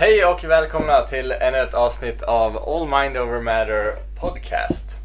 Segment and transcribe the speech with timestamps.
[0.00, 4.96] Hej och välkomna till ännu ett avsnitt av All Mind Over Matter Podcast.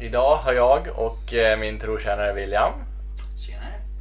[0.00, 2.72] Idag har jag och eh, min trotjänare William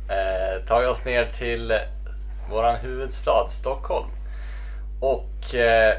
[0.10, 1.80] eh, tagit oss ner till
[2.52, 4.10] våran huvudstad Stockholm.
[5.02, 5.98] Och eh,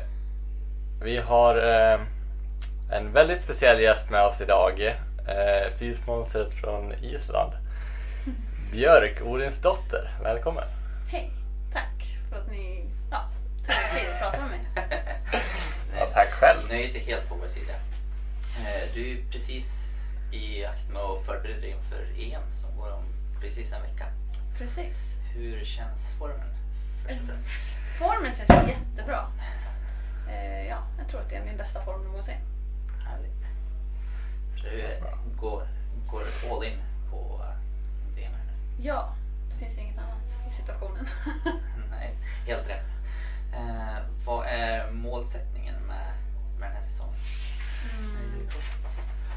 [1.02, 2.00] vi har eh,
[2.92, 4.97] en väldigt speciell gäst med oss idag.
[5.28, 7.52] Eh, Fysmonstret från Island.
[8.72, 10.64] Björk Odinsdotter, välkommen!
[11.11, 11.30] Hej,
[11.72, 12.80] tack för att ni
[13.69, 14.60] er tid att prata med mig.
[15.98, 16.60] Ja, tack själv!
[16.69, 17.73] Nu är inte helt på vår sida.
[18.59, 19.96] Eh, Du är ju precis
[20.33, 23.05] i akt med att förbereda dig inför EM som går om
[23.41, 24.06] precis en vecka.
[24.58, 24.97] Precis.
[25.34, 26.48] Hur känns formen?
[27.06, 27.33] Främst?
[27.98, 29.27] Formen känns jättebra.
[30.28, 32.41] Eh, ja, jag tror att det är min bästa form någonsin.
[33.06, 33.42] Härligt.
[34.55, 34.88] Så du
[35.41, 35.69] går,
[36.11, 36.22] går
[36.53, 36.78] all in
[37.11, 38.53] på eh, DM här nu?
[38.88, 39.14] Ja,
[39.50, 41.06] det finns inget annat i situationen.
[41.91, 42.14] Nej,
[42.47, 42.86] helt rätt.
[43.53, 46.15] Eh, vad är målsättningen med,
[46.59, 47.15] med den här säsongen?
[47.98, 48.48] Mm.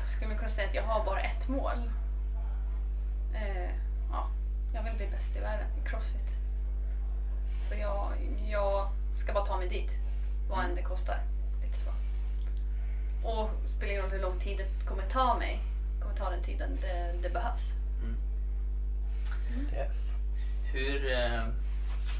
[0.07, 1.91] Skulle man kunna säga att jag har bara ett mål.
[3.33, 3.69] Eh,
[4.11, 4.29] ja,
[4.73, 6.37] jag vill bli bäst i världen i crossfit.
[7.69, 8.11] Så jag,
[8.49, 9.91] jag ska bara ta mig dit,
[10.49, 11.19] vad än det kostar.
[11.65, 11.89] Lite så.
[13.23, 15.59] Och spelar ingen roll hur lång tid det kommer ta mig,
[16.01, 17.73] kommer ta den tiden det, det behövs.
[18.03, 18.17] Mm.
[19.73, 20.09] Yes.
[20.73, 21.45] Hur, eh,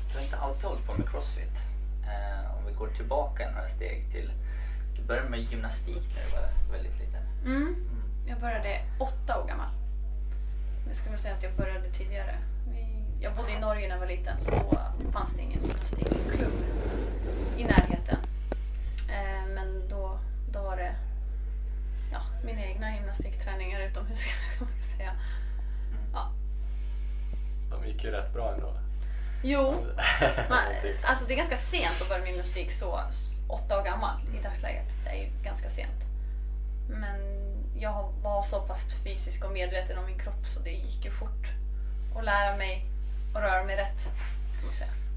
[0.10, 1.73] du har inte alltid hållit på med crossfit.
[2.08, 4.32] Eh, om vi går tillbaka några steg till,
[4.96, 7.22] du började med gymnastik när du var väldigt liten.
[7.46, 7.62] Mm.
[7.68, 8.04] Mm.
[8.28, 9.70] Jag började åtta år gammal.
[10.88, 12.36] Jag skulle säga att jag började tidigare.
[13.22, 14.52] Jag bodde i Norge när jag var liten så
[15.06, 16.54] då fanns det ingen gymnastikklubb
[17.58, 18.18] i närheten.
[19.10, 20.20] Eh, Men då,
[20.52, 20.96] då var det
[22.12, 24.26] ja, mina egna gymnastikträningar utomhus
[24.58, 25.12] kan man säga.
[26.14, 26.32] Ja.
[27.72, 28.74] De gick ju rätt bra ändå.
[29.44, 29.72] Jo,
[30.50, 30.64] man,
[31.04, 33.00] alltså det är ganska sent att börja med gymnastik så,
[33.48, 34.92] åtta år gammal i dagsläget.
[35.04, 36.04] Det är ju ganska sent.
[36.90, 37.20] Men
[37.80, 41.48] jag var så pass fysisk och medveten om min kropp så det gick ju fort
[42.18, 42.86] att lära mig
[43.36, 44.10] att röra mig rätt.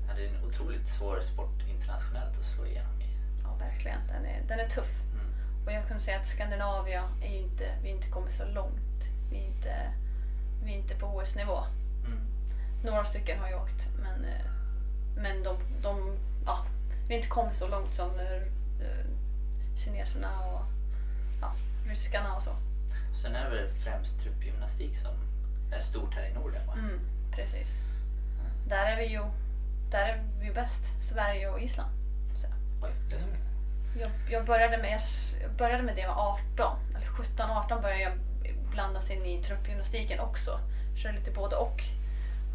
[0.08, 3.08] Ja, det är en otroligt svår sport internationellt att slå igenom i.
[3.42, 3.98] Ja, verkligen.
[4.06, 5.02] Den är, den är tuff.
[5.12, 5.66] Mm.
[5.66, 9.02] Och jag kan säga att Skandinavien är ju inte, vi inte kommit så långt.
[9.30, 9.92] Vi är inte,
[10.64, 11.64] vi är inte på OS-nivå.
[12.80, 12.94] Mm.
[12.94, 14.46] Några stycken har ju åkt, men, eh,
[15.16, 16.16] men de, de,
[16.46, 16.66] ja,
[17.08, 18.42] vi har inte kommit så långt som eh,
[18.86, 19.06] eh,
[19.76, 20.62] kineserna och
[21.40, 21.52] ja,
[21.88, 22.50] ryskarna och så.
[23.22, 25.12] Sen är det väl främst truppgymnastik som
[25.72, 26.72] är stort här i Norden va?
[26.72, 27.00] Mm,
[27.32, 27.84] precis.
[28.68, 29.22] Där är vi ju
[29.90, 31.90] där är vi bäst, Sverige och Island.
[32.36, 32.46] Så
[32.82, 33.26] Oj, det är så.
[34.00, 35.00] jag, jag, började med,
[35.42, 38.12] jag började med det när jag var 18, eller 17-18 började jag
[38.70, 40.60] blandas in i truppgymnastiken också.
[40.96, 41.82] Körde lite både och.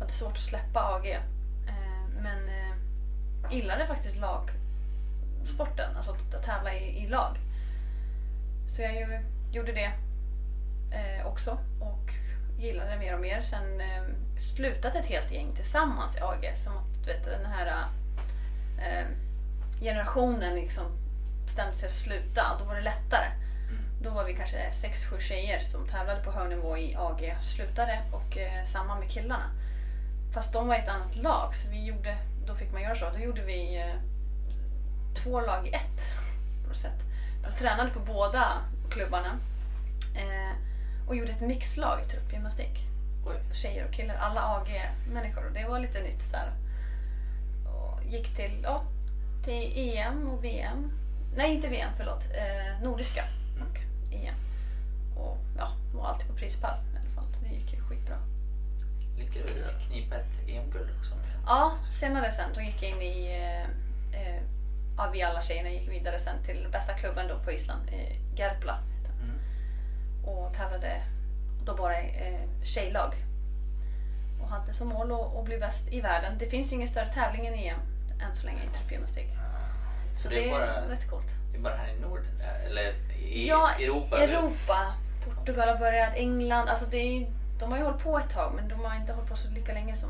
[0.01, 1.11] Hade svårt att släppa AG.
[1.67, 2.75] Eh, men eh,
[3.51, 7.37] gillade faktiskt lagsporten, alltså att, att tävla i, i lag.
[8.75, 9.19] Så jag ju,
[9.51, 9.91] gjorde det
[10.91, 12.13] eh, också och
[12.59, 13.41] gillade det mer och mer.
[13.41, 14.03] Sen eh,
[14.37, 16.53] slutade ett helt gäng tillsammans i AG.
[16.55, 17.85] Som att du vet, den här
[18.77, 19.07] eh,
[19.81, 20.83] generationen liksom
[21.43, 22.57] bestämde sig att sluta.
[22.59, 23.25] Då var det lättare.
[23.69, 23.83] Mm.
[24.03, 27.99] Då var vi kanske sex, sju tjejer som tävlade på hög nivå i AG, slutade
[28.11, 29.49] och eh, samma med killarna.
[30.33, 33.09] Fast de var ett annat lag så vi gjorde, då fick man göra så.
[33.13, 33.95] Då gjorde vi eh,
[35.23, 36.01] två lag i ett
[36.63, 37.05] på något sätt.
[37.43, 38.57] Jag tränade på båda
[38.89, 39.37] klubbarna
[40.15, 40.55] eh,
[41.07, 42.79] och gjorde ett mixlag i truppgymnastik.
[43.25, 43.35] Oj.
[43.53, 45.45] Tjejer och killar, alla AG-människor.
[45.45, 46.49] Och det var lite nytt så här.
[47.65, 48.83] Och gick till, ja,
[49.43, 50.91] till EM och VM.
[51.35, 52.25] Nej, inte VM, förlåt.
[52.25, 53.23] Eh, Nordiska
[53.61, 53.77] och
[54.13, 54.35] EM.
[55.17, 57.31] Och ja, var alltid på prispall i alla fall.
[57.43, 58.30] Det gick ju skitbra.
[59.21, 61.15] Lyckades knipa ett EM-guld också.
[61.45, 63.27] Ja, senare sen då gick jag in i...
[63.31, 63.61] Eh,
[64.21, 64.41] eh,
[64.97, 68.79] ja, vi alla tjejerna gick vidare sen till bästa klubben då på Island, eh, Gerpla.
[69.23, 69.39] Mm.
[70.25, 71.01] Och tävlade
[71.65, 73.13] då bara i eh, tjejlag.
[74.41, 76.37] Och hade som mål att, att bli bäst i världen.
[76.39, 77.79] Det finns ju ingen större tävling än EM
[78.21, 79.27] än så länge i truppgymnastik.
[80.15, 81.27] Så det är, bara, rätt coolt.
[81.51, 82.41] det är bara här i Norden?
[82.65, 84.17] Eller i Ja, Europa?
[84.17, 84.37] eller?
[84.37, 84.93] Europa.
[85.25, 86.69] Portugal har börjat, England.
[86.69, 87.25] Alltså det är ju,
[87.61, 89.73] de har ju hållit på ett tag men de har inte hållit på så lika
[89.73, 90.09] länge som,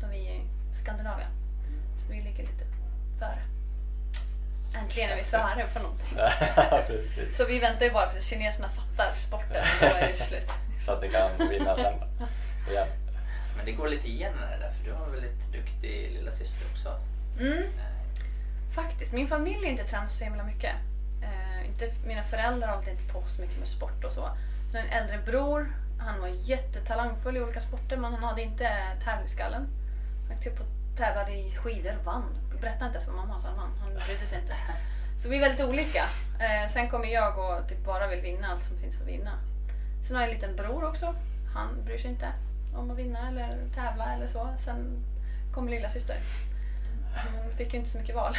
[0.00, 0.40] som vi i
[0.72, 1.30] Skandinavien.
[1.96, 2.64] Så vi ligger lite
[3.18, 3.42] före.
[4.82, 6.18] Äntligen är vi före på någonting.
[7.36, 10.50] Så vi väntar ju bara på att kineserna fattar sporten och då är det slut.
[10.84, 11.94] Så att ni kan vinna sen.
[12.70, 12.86] Igen.
[13.56, 16.66] Men det går lite igen det där för du har en väldigt duktig lilla syster
[16.72, 17.00] också.
[17.40, 19.12] Mm, Eh, faktiskt.
[19.12, 20.74] Min familj har inte tränat så himla mycket.
[21.22, 24.28] Eh, inte, mina föräldrar har alltid inte på så mycket med sport och så.
[24.70, 28.68] Så en äldre bror, han var jättetalangfull i olika sporter men han hade inte
[29.04, 29.68] tävlingsskallen.
[30.28, 30.66] Han typ och
[30.96, 32.24] tävlade i skidor och vann
[32.60, 33.70] berättade inte ens för mamma, sa han.
[33.80, 34.54] Han brydde sig inte.
[35.18, 36.04] Så vi är väldigt olika.
[36.40, 39.32] Eh, sen kommer jag och typ bara vill vinna allt som finns att vinna.
[40.06, 41.14] Sen har jag en liten bror också.
[41.54, 42.32] Han bryr sig inte
[42.74, 44.48] om att vinna eller tävla eller så.
[44.58, 45.04] Sen
[45.54, 46.16] kommer lilla syster.
[47.14, 48.34] Hon fick ju inte så mycket val.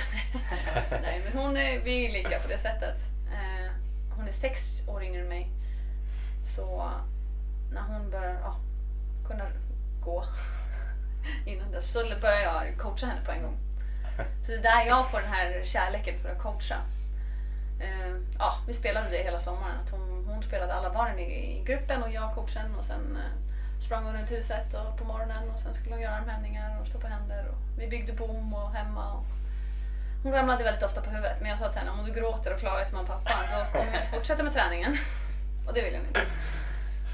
[0.91, 2.97] Nej, men hon är, vi är lika på det sättet.
[3.31, 3.71] Eh,
[4.15, 5.49] hon är sex år yngre än mig.
[6.55, 6.91] Så
[7.71, 8.55] när hon börjar ja,
[9.27, 9.45] kunna
[10.03, 10.25] gå
[11.45, 13.57] innan dess så börjar jag coacha henne på en gång.
[14.45, 16.75] Så det är där jag får den här kärleken för att coacha.
[17.79, 19.79] Eh, ja, vi spelade det hela sommaren.
[19.83, 23.81] Att hon, hon spelade alla barnen i, i gruppen och jag coachen och sen eh,
[23.81, 26.99] sprang hon runt huset och på morgonen och sen skulle hon göra armhävningar och stå
[26.99, 27.47] på händer.
[27.47, 29.13] Och vi byggde bom och hemma.
[29.13, 29.25] Och
[30.23, 32.59] hon ramlade väldigt ofta på huvudet men jag sa till henne om du gråter och
[32.59, 34.97] klagar till mamma och pappa då kommer jag inte fortsätta med träningen.
[35.67, 36.21] Och det vill hon inte.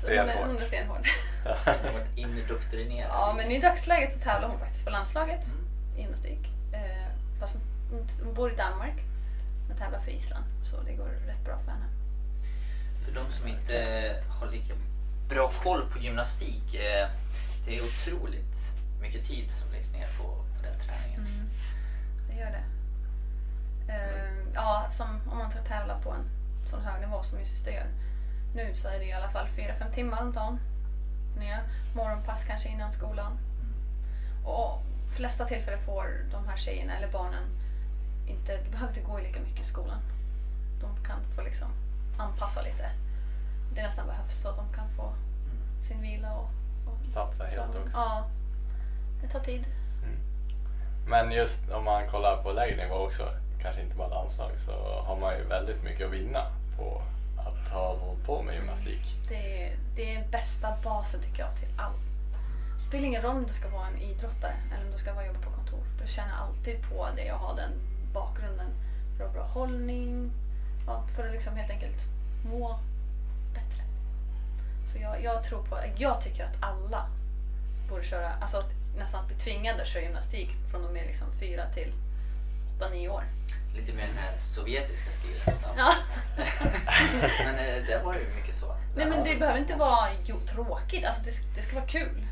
[0.07, 0.48] Hon, är, Stenhård.
[0.48, 1.07] hon är stenhård.
[1.44, 3.10] Hon har varit indoktrinerad.
[3.12, 5.46] Ja, men i dagsläget så tävlar hon faktiskt för landslaget
[5.98, 6.40] i gymnastik.
[6.74, 7.07] Eh,
[7.40, 7.57] fast
[7.92, 8.96] hon, hon bor i Danmark
[9.68, 10.46] men tävlar för Island.
[10.63, 11.86] Så det går rätt bra för henne.
[13.06, 13.78] För de som inte
[14.30, 14.74] har lika
[15.30, 16.75] bra koll på gymnastik.
[16.75, 17.10] Eh,
[17.66, 18.56] det är otroligt
[19.02, 21.19] mycket tid som läggs ner på, på den träningen.
[21.19, 21.50] Mm,
[22.30, 22.63] det gör det.
[23.94, 26.25] Eh, ja, som om man ska tävla på en
[26.66, 27.88] sån hög nivå som min syster gör.
[28.56, 30.60] Nu så är det i alla fall 4-5 timmar om dagen.
[31.40, 31.60] Ner.
[31.96, 33.38] Morgonpass kanske innan skolan.
[34.46, 34.81] Och
[35.16, 37.44] flesta tillfällen får de här tjejerna eller barnen
[38.28, 40.00] inte, de behöver inte gå lika mycket i skolan.
[40.81, 41.68] De kan få liksom
[42.18, 42.90] anpassa lite.
[43.74, 45.13] Det nästan behövs så att de kan få
[45.88, 46.50] sin vila och,
[46.88, 47.90] och Satsa helt också.
[47.94, 48.25] Ja,
[49.22, 49.66] det tar tid.
[51.07, 53.30] Men just om man kollar på lägre nivå också,
[53.62, 56.48] kanske inte bara landslag, så har man ju väldigt mycket att vinna
[56.78, 57.02] på
[57.45, 59.15] att ha hållit på med gymnastik.
[59.30, 61.95] Det, är- det är bästa basen tycker jag till allt.
[62.75, 65.25] Det spelar ingen roll om du ska vara en idrottare eller om du ska vara
[65.25, 65.80] jobba på kontor.
[66.01, 67.71] Du känner alltid på det och ha den
[68.13, 68.68] bakgrunden
[69.18, 70.31] för att ha bra hållning,
[71.15, 72.03] för att liksom helt enkelt
[72.51, 72.80] må
[73.53, 73.83] bättre.
[74.86, 77.07] Så jag, jag tror på, jag tycker att alla
[77.89, 78.62] borde köra, alltså
[78.97, 81.92] nästan att bli tvingade att köra gymnastik från och med liksom fyra till
[82.75, 83.24] åtta, nio år.
[83.75, 85.57] Lite mer den här sovjetiska stilen.
[85.57, 85.68] Så.
[85.77, 85.92] Ja.
[87.45, 88.75] men eh, det var ju mycket så.
[88.95, 92.25] Nej men det behöver inte vara jo, tråkigt, alltså det, det ska vara kul.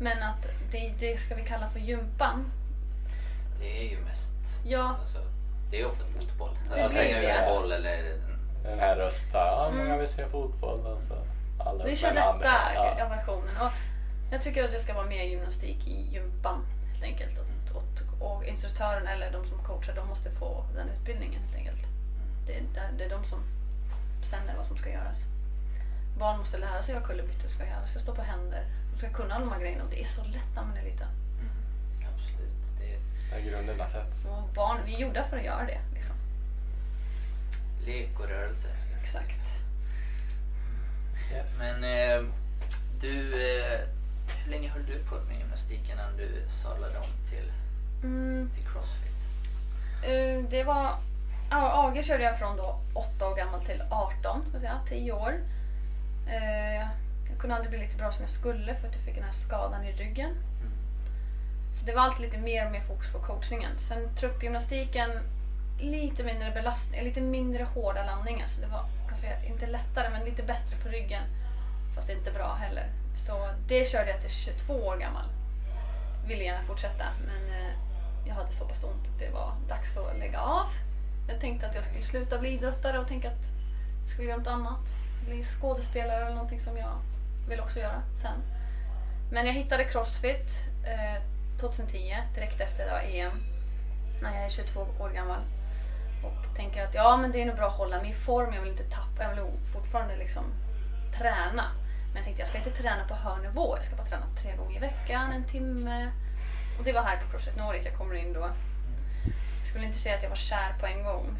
[0.00, 2.52] Men att det, det ska vi kalla för gympan.
[3.60, 4.34] Det är ju mest...
[4.66, 5.18] Ja, Alltså,
[5.70, 6.50] det är ofta fotboll.
[6.70, 7.30] Alltså blir slänga ut det.
[7.32, 8.14] en boll eller...
[8.62, 9.98] Den här rösta, ja, många Mm.
[9.98, 10.86] vill se fotboll.
[10.86, 11.14] Och så
[11.64, 13.08] alla vi kör lätta Ja.
[13.08, 13.56] versionen.
[13.60, 13.72] Och
[14.32, 17.38] jag tycker att det ska vara mer gymnastik i gympan helt enkelt.
[17.70, 17.84] Och,
[18.20, 21.86] och, instruktören eller de som coachar, de måste få den utbildningen helt enkelt.
[22.46, 23.38] Det, är- det är de som
[24.20, 25.18] bestämmer vad som ska göras.
[26.18, 28.64] Barn måste lära sig vad kullerbyttor ska göras, stå på händer.
[28.92, 30.82] De ska kunna alla de här grejerna och det är så lätt när man är
[30.84, 31.08] liten.
[32.14, 32.78] Absolut.
[32.78, 34.24] Det är sätts.
[34.24, 35.80] Och barn, vi är gjorda för att göra det.
[35.94, 36.16] Liksom.
[37.86, 38.68] lek och rörelse.
[39.02, 39.40] Exakt.
[41.32, 41.58] Yes.
[41.58, 42.24] Men eh,
[43.00, 43.80] du, eh,
[44.44, 47.52] hur länge höll du på med gymnastiken innan du sadlade om till,
[48.02, 49.16] Mm, till crossfit?
[50.04, 50.94] eh, det var...
[51.50, 55.34] Ja, AG körde jag från då 8 år gammal till 18, så säga, 10 år.
[56.28, 56.76] Eh,
[57.30, 59.32] jag kunde aldrig bli lite bra som jag skulle för att jag fick den här
[59.32, 60.30] skadan i ryggen.
[61.74, 63.78] Så det var alltid lite mer och mer fokus på coachningen.
[63.78, 65.10] Sen truppgymnastiken,
[65.80, 68.46] lite mindre belastning, lite mindre hårda landningar.
[68.46, 71.22] Så det var kan säga, inte lättare men lite bättre för ryggen.
[71.94, 72.86] Fast inte bra heller.
[73.26, 75.24] Så det körde jag till 22 år gammal.
[76.26, 77.72] Ville gärna fortsätta men eh,
[78.26, 80.66] jag hade så pass ont att det var dags att lägga av.
[81.28, 83.44] Jag tänkte att jag skulle sluta bli idrottare och tänka att
[84.00, 84.88] jag skulle göra något annat.
[85.26, 86.98] Bli skådespelare eller någonting som jag
[87.48, 88.40] vill också göra sen.
[89.30, 90.50] Men jag hittade Crossfit
[90.86, 91.22] eh,
[91.60, 93.32] 2010, direkt efter det var EM.
[94.22, 95.40] När jag är 22 år gammal.
[96.24, 98.54] Och tänker att ja, men det är nog bra att hålla mig i form.
[98.54, 100.44] Jag vill inte tappa, jag vill fortfarande liksom
[101.18, 101.64] träna.
[102.08, 103.76] Men jag tänkte jag ska inte träna på hög nivå.
[103.76, 106.10] Jag ska bara träna tre gånger i veckan, en timme.
[106.78, 108.50] Och det var här på Crossfit Nordic jag kommer in då.
[109.58, 111.36] Jag skulle inte säga att jag var kär på en gång.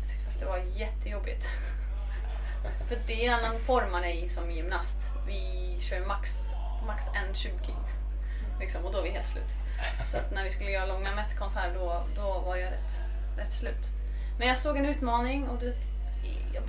[0.00, 1.46] Jag tyckte fast det var jättejobbigt.
[2.88, 5.10] För det är en annan form man är i som gymnast.
[5.26, 6.54] Vi kör max,
[6.86, 7.48] max 1,20
[8.62, 9.50] liksom, och då är vi helt slut.
[10.10, 13.00] Så att när vi skulle göra långa metcons här då, då var jag rätt,
[13.36, 13.86] rätt slut.
[14.38, 15.74] Men jag såg en utmaning och det,
[16.54, 16.62] jag,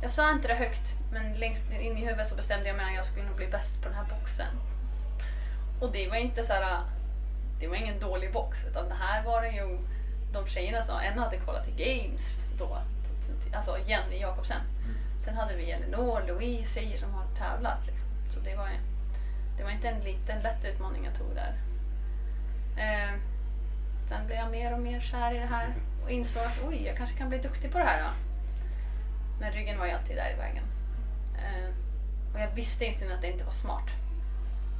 [0.00, 2.94] jag sa inte det högt men längst in i huvudet så bestämde jag mig att
[2.94, 4.46] jag skulle nog bli bäst på den här boxen.
[5.80, 6.80] Och det var inte så här,
[7.60, 9.78] det var ingen dålig box utan det här var det ju
[10.32, 12.78] de tjejerna som, en hade kollat i games då,
[13.54, 14.60] alltså Jenny Jakobsen.
[15.24, 17.86] Sen hade vi Elinor, Louise, tjejer som har tävlat.
[17.86, 18.08] Liksom.
[18.30, 18.68] Så det var,
[19.58, 21.54] det var inte en liten lätt utmaning jag tog där.
[22.76, 23.20] Eh,
[24.08, 25.74] Sen blev jag mer och mer kär i det här
[26.04, 28.02] och insåg att oj, jag kanske kan bli duktig på det här.
[28.02, 28.25] Då.
[29.40, 30.64] Men ryggen var ju alltid där i vägen.
[31.34, 31.70] Eh,
[32.34, 33.90] och jag visste inte att det inte var smart.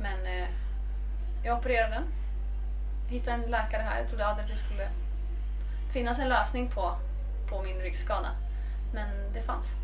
[0.01, 0.49] Men eh,
[1.45, 2.05] jag opererade den.
[3.09, 3.99] Hittade en läkare här.
[3.99, 4.89] Jag trodde aldrig att det skulle
[5.93, 6.99] finnas en lösning på,
[7.49, 8.29] på min ryggskada.
[8.95, 9.77] Men det fanns.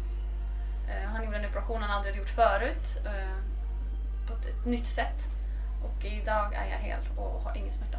[0.89, 3.07] Eh, han gjorde en operation han aldrig hade gjort förut.
[3.07, 3.37] Eh,
[4.27, 5.29] på ett, ett nytt sätt.
[5.85, 7.99] Och idag är jag hel och har ingen smärta.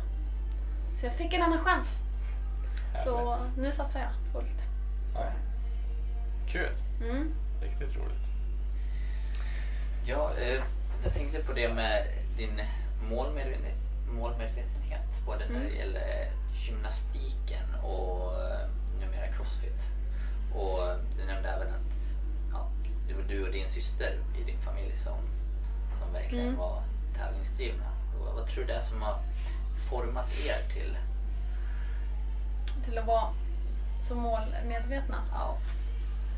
[0.99, 1.99] Så jag fick en annan chans.
[3.03, 3.57] Så Härligt.
[3.57, 4.61] nu satsar jag fullt.
[5.15, 5.31] Ja.
[6.47, 6.69] Kul.
[7.01, 7.33] Mm.
[7.61, 8.27] Riktigt roligt.
[10.05, 10.59] Ja, eh,
[11.03, 12.07] jag tänkte på det med
[12.37, 12.61] din
[13.09, 13.77] målmedvetenhet,
[14.11, 15.77] målmedvetenhet både när det Mm.
[15.77, 16.31] gäller
[16.67, 18.67] gymnastiken och eh,
[18.99, 19.81] numera crossfit.
[20.55, 20.79] Och
[21.17, 21.97] du nämnde även att
[22.51, 22.67] ja,
[23.07, 25.17] det var du och din syster i din familj som,
[25.99, 26.59] som verkligen Mm.
[26.59, 26.83] var
[27.17, 27.85] tävlingsdrivna.
[28.19, 29.19] Och vad tror du det är som har
[29.89, 30.97] format er till
[32.85, 33.33] Till att vara
[33.99, 35.17] så målmedvetna.
[35.31, 35.57] ja,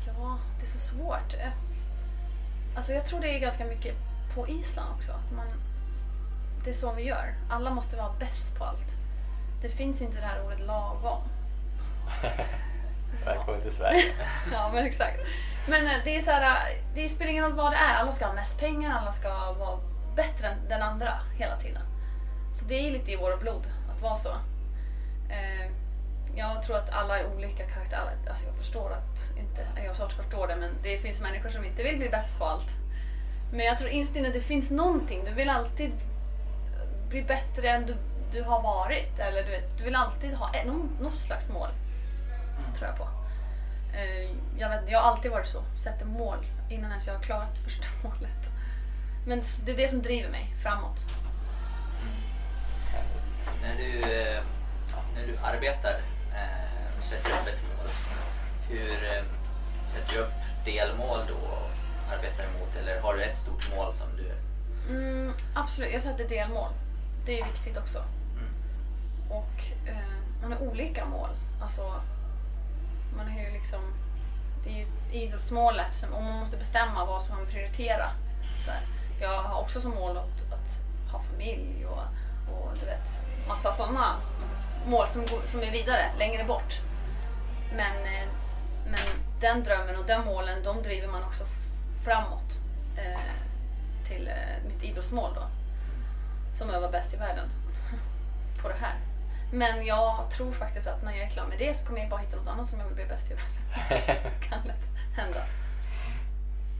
[0.06, 1.34] Ja, det är så svårt.
[2.76, 3.94] Alltså jag tror det är ganska mycket
[4.34, 5.12] på Island också.
[5.12, 5.46] Att man,
[6.64, 7.34] det är så vi gör.
[7.50, 8.96] Alla måste vara bäst på allt.
[9.62, 11.22] Det finns inte det här ordet lagom.
[13.24, 14.04] Välkommen till Sverige.
[14.52, 15.18] Ja, men exakt.
[15.68, 17.94] Men eh, det är så här, eh, det spelar ingen roll vad det är.
[17.94, 19.78] Alla ska ha mest pengar, alla ska vara
[20.16, 21.82] bättre än den andra hela tiden.
[22.54, 24.28] Så det är lite i våra blod att vara så.
[25.30, 25.70] Eh,
[26.36, 28.16] Jag tror att alla är olika karaktärer.
[28.28, 31.48] Alltså jag förstår att inte, jag har svårt att förstå det, men det finns människor
[31.48, 32.68] som inte vill bli bäst på allt.
[33.52, 35.24] Men jag tror inst inne att det finns någonting.
[35.24, 35.92] Du vill alltid
[37.08, 37.96] bli bättre än du,
[38.32, 39.18] du har varit.
[39.18, 41.68] Eller du, vet, du vill alltid ha ett- någon, något slags mål.
[42.78, 43.08] Tror jag på.
[43.94, 45.62] Eh, Jag, vet, jag har alltid varit så.
[45.84, 46.38] Sätter mål
[46.70, 48.50] innan ens jag har klarat första målet.
[49.26, 51.04] Men det är det som driver mig framåt.
[53.62, 54.42] När du, eh,
[55.14, 56.00] när du arbetar
[57.06, 57.88] sätter upp ett mål,
[58.68, 59.24] hur eh,
[59.86, 60.32] sätter du upp
[60.64, 61.70] delmål då och
[62.12, 64.32] arbetar emot eller har du ett stort mål som du...
[64.90, 66.70] Mm, absolut, jag sätter delmål.
[67.26, 67.98] Det är viktigt också.
[67.98, 68.52] Mm.
[69.30, 71.30] Och eh, man har olika mål.
[71.62, 71.94] Alltså,
[73.16, 73.80] man har ju liksom...
[74.64, 78.12] Det är ju idrottsmålet som, och man måste bestämma vad som man prioriterar.
[78.64, 78.80] Så här.
[79.20, 80.80] Jag har också som mål att, att
[81.12, 82.02] ha familj och,
[82.54, 84.16] och du vet, massa sådana
[84.86, 86.80] mål som, som är vidare, längre bort.
[87.70, 88.28] Men, eh,
[88.90, 89.06] men
[89.40, 91.44] den drömmen och den målen, de driver man också
[92.04, 92.60] framåt
[92.96, 93.20] eh,
[94.08, 95.42] till eh, mitt idrottsmål då.
[96.54, 97.48] Som att vara bäst i världen
[98.62, 98.94] på det här.
[99.52, 102.20] Men jag tror faktiskt att när jag är klar med det så kommer jag bara
[102.20, 104.02] hitta något annat som jag vill bli bäst i världen.
[104.48, 105.40] kan lätt hända.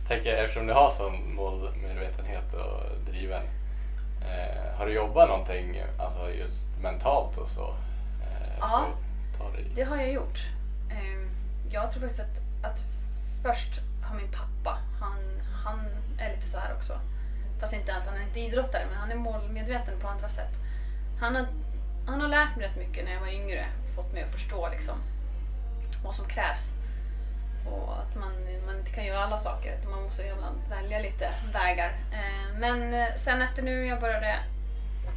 [0.09, 3.43] Tänker, eftersom du har sån målmedvetenhet och driven,
[4.23, 7.69] eh, har du jobbat någonting alltså just mentalt och så?
[8.23, 8.87] Eh, Ja.
[9.75, 10.39] Det har jag gjort.
[10.97, 11.31] Ehm,
[11.71, 12.81] jag tror faktiskt att, att
[13.43, 15.19] först har min pappa, han,
[15.65, 15.81] han
[16.19, 17.01] är lite så här också.
[17.61, 20.61] Fast inte att han är inte idrottare, men han är målmedveten på andra sätt.
[21.21, 21.47] Han har,
[22.07, 23.67] han har lärt mig rätt mycket när jag var yngre.
[23.97, 24.97] Fått mig att förstå liksom,
[26.05, 26.75] vad som krävs.
[27.67, 28.33] Och att man,
[28.67, 31.93] man inte kan göra alla saker, utan man måste ibland välja lite vägar.
[32.13, 34.39] Ehm, men eh, sen efter nu jag började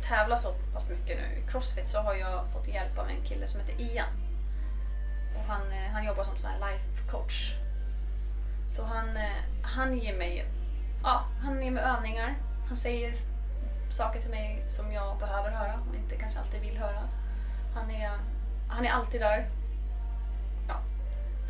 [0.01, 3.47] tävla så pass mycket nu i Crossfit så har jag fått hjälp av en kille
[3.47, 4.28] som heter Ian.
[5.49, 7.55] Han, eh, han jobbar som sån här life coach.
[8.69, 10.45] Så han, eh, han ger mig
[11.03, 12.35] ja, han ger mig övningar.
[12.67, 13.13] Han säger
[13.89, 17.09] saker till mig som jag behöver höra och inte kanske alltid vill höra.
[17.75, 18.11] Han är,
[18.69, 19.49] han är alltid där.
[20.67, 20.75] Ja.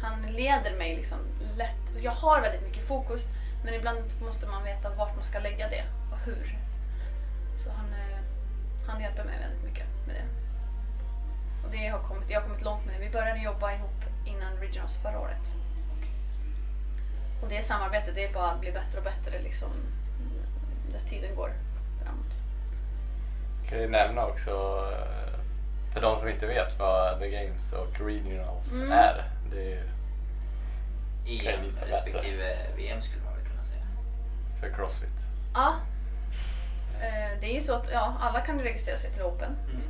[0.01, 1.19] Han leder mig liksom
[1.57, 2.03] lätt.
[2.03, 3.29] Jag har väldigt mycket fokus
[3.63, 6.57] men ibland måste man veta vart man ska lägga det och hur.
[7.63, 8.19] Så han, eh,
[8.87, 10.38] han hjälper mig väldigt mycket med det.
[11.69, 13.05] Och det har kommit, jag har kommit långt med det.
[13.05, 15.51] Vi började jobba ihop innan Regionals förra året.
[17.41, 19.69] Och det samarbetet det är bara att bli bättre och bättre liksom,
[20.91, 21.51] dess tiden går
[22.03, 22.33] framåt.
[23.69, 24.51] Kan du nämna också,
[25.93, 28.91] för de som inte vet vad The Games och Regionals Mm.
[28.91, 29.29] är.
[29.51, 29.83] Det är
[31.25, 33.83] ju EM respektive VM skulle man väl kunna säga.
[34.61, 35.19] för Crossfit.
[35.53, 35.73] Ja.
[37.01, 39.55] Eh, Det är ju så att ja, alla kan ju registrera sig till Open.
[39.69, 39.81] Mm.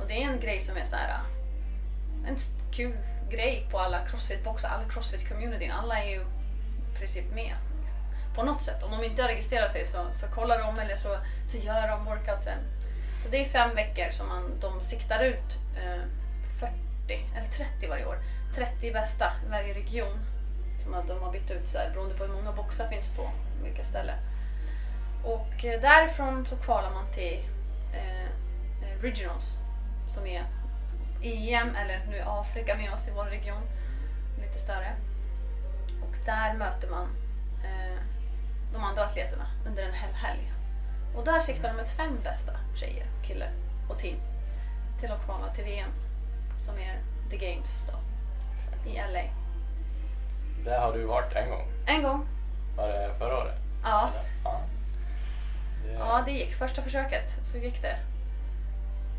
[0.00, 2.36] Och det är en grej som är så här, äh, en
[2.72, 2.96] kul
[3.30, 5.72] grej på alla crossfit-boxar, alla crossfit-communityn.
[5.72, 6.20] Alla är ju
[6.92, 7.54] i princip med.
[7.80, 7.98] Liksom.
[8.34, 8.82] På något sätt.
[8.82, 12.04] Om de inte har registrerat sig så, så kollar de eller så, så gör de
[12.04, 12.58] workoutsen.
[13.22, 16.02] Så det är fem veckor som man, de siktar ut äh, eh,
[16.60, 16.74] 40
[17.36, 18.18] eller 30 varje år.
[18.54, 20.18] 30 bästa i varje region.
[20.82, 23.30] Som de har bytt ut så här, beroende på hur många boxar finns på
[23.62, 24.18] vilka ställen.
[25.24, 27.40] Och eh, därifrån så kvalar man till
[27.92, 28.30] eh,
[29.02, 29.59] regionals
[30.10, 30.44] som är
[31.22, 33.62] EM, eller nu är Afrika med oss i vår region,
[34.40, 34.92] lite större.
[36.02, 37.06] Och där möter man
[37.64, 37.98] eh,
[38.72, 40.52] de andra atleterna under en hel helg.
[41.16, 43.50] Och där siktar de ut fem bästa tjejer, killar
[43.88, 44.16] och team
[45.00, 45.90] till att kvala till VM
[46.58, 46.98] som är
[47.30, 47.98] The Games då,
[48.90, 49.22] i LA.
[50.64, 51.66] Där har du varit en gång.
[51.86, 52.26] En gång.
[52.76, 53.56] Var det förra året?
[53.82, 54.30] Ja, Eller?
[54.44, 54.60] Ja.
[55.84, 56.54] Det, ja det gick.
[56.54, 57.96] Första försöket så gick det.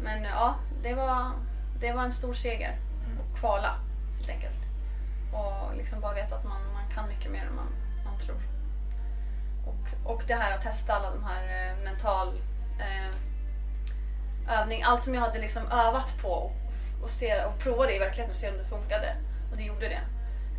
[0.04, 1.32] Men ja, det var,
[1.80, 2.80] det var en stor seger.
[3.34, 3.80] att kvala
[4.18, 4.62] helt enkelt.
[5.34, 7.68] Och liksom bara veta att man, man kan mycket mer än man,
[8.06, 8.42] man tror.
[9.68, 12.28] Och, och det här att testa alla de här eh, mental
[12.80, 13.16] eh,
[14.60, 16.56] övning, allt som jag hade liksom övat på och,
[17.04, 19.16] och, se, och prova det i verkligheten och se om det funkade.
[19.52, 20.02] Och det gjorde det.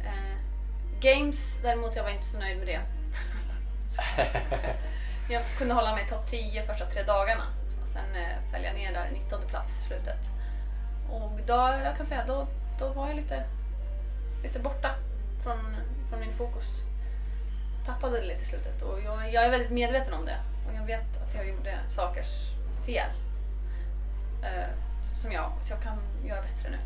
[0.05, 0.37] Eh,
[1.01, 2.81] games däremot, jag var inte så nöjd med det.
[5.33, 7.45] jag kunde hålla mig topp 10 första tre dagarna.
[7.93, 10.33] Sen eh, föll jag ner där 19 plats i slutet.
[11.11, 12.47] Och då, jag kan säga, då,
[12.79, 13.45] då var jag lite,
[14.43, 14.95] lite borta
[15.43, 15.77] från,
[16.11, 16.83] från min fokus.
[17.87, 20.37] Tappade det lite i slutet och jag, jag är väldigt medveten om det.
[20.69, 22.25] Och jag vet att jag gjorde saker
[22.87, 23.11] fel.
[24.43, 24.69] Eh,
[25.15, 26.79] som jag, så jag kan göra bättre nu.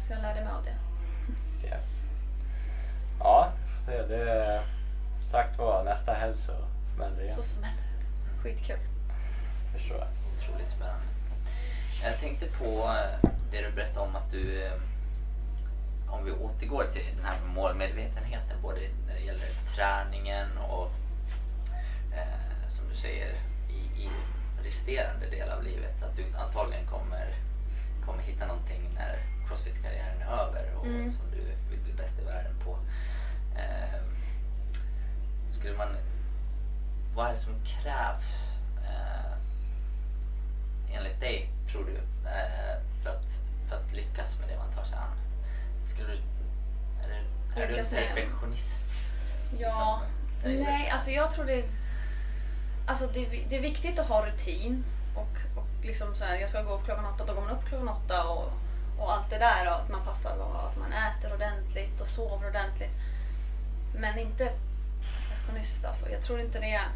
[0.00, 0.76] Så jag lärde mig av det.
[1.66, 2.02] Yes.
[3.18, 3.52] Ja,
[3.86, 4.62] det är
[5.30, 6.52] sagt var nästa helg så
[6.94, 7.36] smäller det igen.
[7.36, 8.42] Så smäller det.
[8.42, 8.91] Skitkul.
[9.72, 10.08] Förstår jag.
[10.38, 11.06] Otroligt spännande.
[12.02, 14.72] Jag tänkte på eh, det du berättade om att du, eh,
[16.08, 20.90] om vi återgår till den här målmedvetenheten, både när det gäller träningen och
[22.16, 23.34] eh, som du säger
[23.70, 24.08] i, i
[24.64, 27.34] resterande del av livet, att du antagligen kommer,
[28.06, 31.12] kommer hitta någonting när crossfit-karriären är över och Mm.
[31.12, 31.36] som du
[31.70, 32.78] vill bli bäst i världen på.
[33.56, 34.00] Eh,
[35.52, 35.88] skulle man,
[37.14, 39.32] vad är det som krävs eh,
[40.92, 41.96] enligt dig, tror du,
[42.28, 43.26] eh, för, att,
[43.68, 45.18] för att lyckas med det man tar sig an?
[45.94, 46.18] Skulle du,
[47.04, 48.08] är det, är du en med?
[48.08, 48.84] perfektionist?
[49.58, 50.02] Ja,
[50.44, 51.64] Liksom, nej, alltså jag tror det,
[52.86, 54.84] alltså det, är det är viktigt att ha rutin.
[55.14, 57.64] Och, och liksom så här, jag ska gå upp klockan åtta, då går man upp
[57.68, 58.52] klockan åtta och,
[58.98, 59.66] och allt det där.
[59.68, 62.90] Och att man passar och att man äter ordentligt och sover ordentligt.
[63.94, 64.52] Men inte
[65.02, 66.10] perfektionist alltså.
[66.10, 66.88] Jag tror inte det är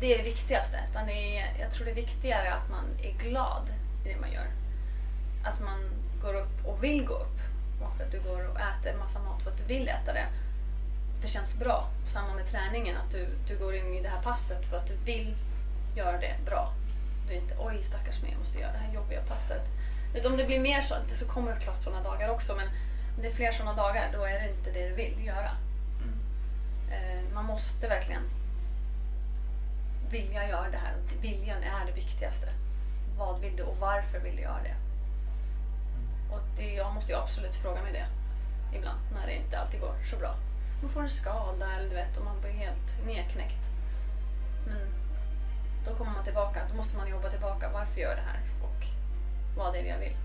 [0.00, 0.80] det, är det viktigaste.
[0.90, 3.70] Utan det är, jag tror det är viktigare att man är glad
[4.04, 4.46] i det man gör.
[5.44, 5.78] Att man
[6.22, 7.40] går upp och vill gå upp.
[7.80, 10.26] Och att du går och äter massa mat för att du vill äta det
[11.22, 11.88] det känns bra.
[12.06, 14.94] Samma med träningen, att du, du går in i det här passet för att du
[15.04, 15.34] vill
[15.96, 16.72] göra det bra.
[17.28, 19.62] Du är inte oj stackars mig, jag måste göra det här jobbiga passet.
[20.14, 22.68] Utan om det blir mer sånt så kommer det klart sådana dagar också men
[23.16, 25.50] om det är fler sådana dagar då är det inte det du vill göra.
[26.02, 26.18] Mm.
[26.90, 28.22] Eh, man måste verkligen
[30.10, 32.48] vilja göra det här viljan är det viktigaste.
[33.18, 34.76] Vad vill du och varför vill du göra det?
[36.34, 38.06] Och det, jag måste ju absolut fråga mig det
[38.78, 40.34] ibland när det inte alltid går så bra.
[40.82, 43.62] Man får en skada eller du vet och man blir helt nedknäckt.
[44.66, 44.78] Men
[45.84, 46.60] då kommer man tillbaka.
[46.70, 47.70] Då måste man jobba tillbaka.
[47.72, 48.40] Varför gör jag det här?
[48.62, 48.86] Och
[49.56, 50.16] vad är det jag vill?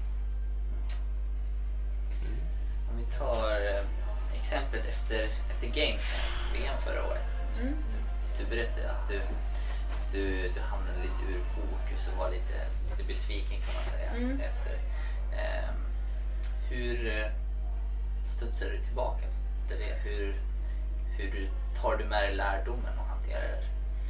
[2.90, 3.86] Om vi tar eh,
[4.36, 6.02] exemplet efter, efter Games,
[6.54, 7.28] VM förra året.
[7.62, 7.76] Mm.
[8.38, 9.22] Du, du berättade att du,
[10.12, 12.54] du, du hamnade lite ur fokus och var lite,
[12.90, 14.10] lite besviken kan man säga.
[14.12, 14.42] Mm.
[14.42, 14.74] Efter.
[15.38, 15.76] Ehm,
[16.70, 17.32] hur eh,
[18.28, 19.26] studsar du tillbaka
[19.62, 20.10] efter det?
[20.10, 20.36] Hur,
[21.18, 21.50] hur
[21.82, 23.42] tar du med dig lärdomen och hanterar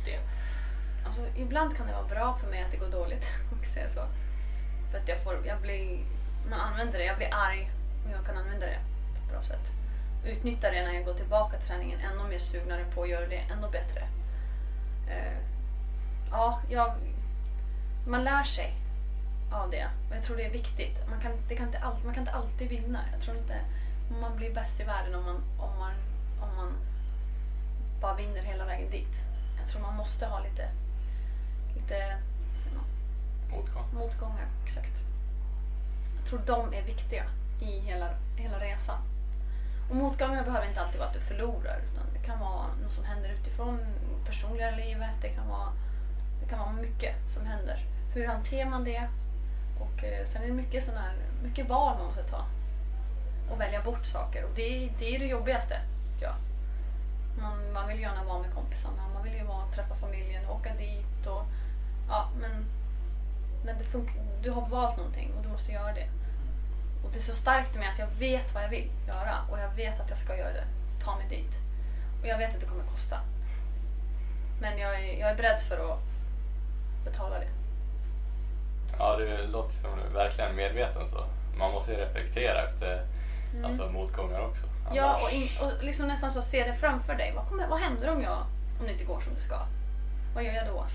[0.06, 0.20] det?
[1.06, 3.32] Alltså, ibland kan det vara bra för mig att det går dåligt.
[3.74, 4.02] Säger så.
[4.92, 6.04] För att jag får, jag blir,
[6.50, 7.72] man använder det, jag blir arg
[8.06, 8.80] och jag kan använda det
[9.14, 9.72] på ett bra sätt.
[10.26, 13.38] Utnyttja det när jag går tillbaka till träningen ännu mer sugnare på att göra det
[13.38, 14.02] ännu bättre.
[15.10, 15.51] Eh,
[16.32, 16.94] ja, jag,
[18.08, 18.74] man lär sig
[19.52, 21.10] av det och jag tror det är viktigt.
[21.10, 23.00] Man kan, det kan inte alltid, man kan inte alltid vinna.
[23.12, 23.62] Jag tror inte
[24.22, 25.94] man blir bäst i världen om man, om man,
[26.42, 26.74] om man
[28.02, 29.26] bara vinner hela vägen dit.
[29.60, 30.70] Jag tror man måste ha lite,
[31.76, 32.18] lite
[33.52, 33.86] Motgång.
[33.94, 34.48] motgångar.
[34.66, 35.04] Exakt.
[36.18, 37.24] Jag tror de är viktiga
[37.62, 38.98] i hela, hela resan.
[39.90, 43.06] Och motgångarna behöver inte alltid vara att du förlorar utan det kan vara något som
[43.06, 43.80] händer utifrån
[44.26, 45.22] personliga livet.
[45.22, 45.70] Det kan vara,
[46.52, 47.80] kan vara mycket som händer.
[48.14, 49.08] Hur hanterar man det?
[49.80, 52.46] Och eh, sen är det mycket, sån här, mycket val man måste ta.
[53.52, 54.44] Och välja bort saker.
[54.44, 55.76] Och det, det är det jobbigaste.
[56.22, 56.36] ja.
[57.42, 61.28] Man, man vill gärna vara med kompisarna, man vill ju vara, träffa familjen, åka dit
[61.28, 61.44] och
[62.10, 62.52] ja, men,
[63.66, 63.86] men det
[64.44, 66.08] du har valt någonting och du måste göra det.
[67.04, 69.70] Och det är så starkt med att jag vet vad jag vill göra och jag
[69.76, 70.66] vet att jag ska göra det.
[71.04, 71.62] Ta mig dit.
[72.22, 73.20] Och jag vet att det kommer kosta.
[74.62, 76.11] Men jag är, jag är beredd för att
[77.04, 77.48] betala det.
[78.98, 81.26] Ja, du låter som du verkligen medveten så.
[81.58, 83.06] Man måste ju reflektera efter
[83.64, 84.66] alltså, motgångar också.
[84.66, 84.96] Mm.
[84.96, 87.34] Ja, Annars- och, in, och liksom nästan så se det framför dig.
[87.36, 88.38] Vad, kommer, vad händer om, jag,
[88.80, 89.56] om det inte går som det ska?
[90.36, 90.86] Vad gör jag då?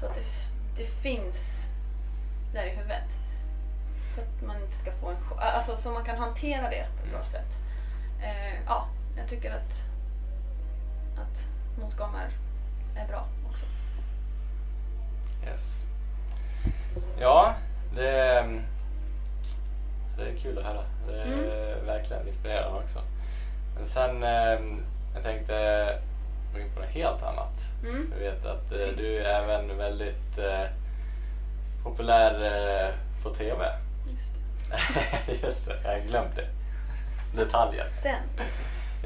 [0.00, 0.24] Så att det,
[0.76, 1.66] det finns
[2.54, 3.10] där i huvudet.
[4.14, 5.16] För att man inte ska få en.
[5.38, 7.58] Alltså så man kan hantera det på ett bra sätt.
[8.22, 9.88] Eh, ja, jag tycker att,
[11.18, 11.48] att
[11.80, 12.28] motgångar
[12.96, 13.26] är bra.
[15.46, 15.84] Yes.
[17.20, 17.54] Ja,
[17.96, 18.44] det,
[20.18, 20.82] det är kul att höra.
[21.08, 22.98] Det är verkligen inspirerande också.
[23.76, 24.60] Men sen, eh,
[25.14, 25.88] jag tänkte
[26.54, 27.60] gå in på något helt annat.
[27.82, 28.12] Mm.
[28.12, 30.64] Jag vet att eh, du är även väldigt eh,
[31.82, 33.64] populär på TV.
[34.06, 34.32] Just
[35.26, 35.32] det.
[35.46, 36.46] Just det, jag glömt det.
[37.44, 37.86] Detaljer.
[38.02, 38.46] Den.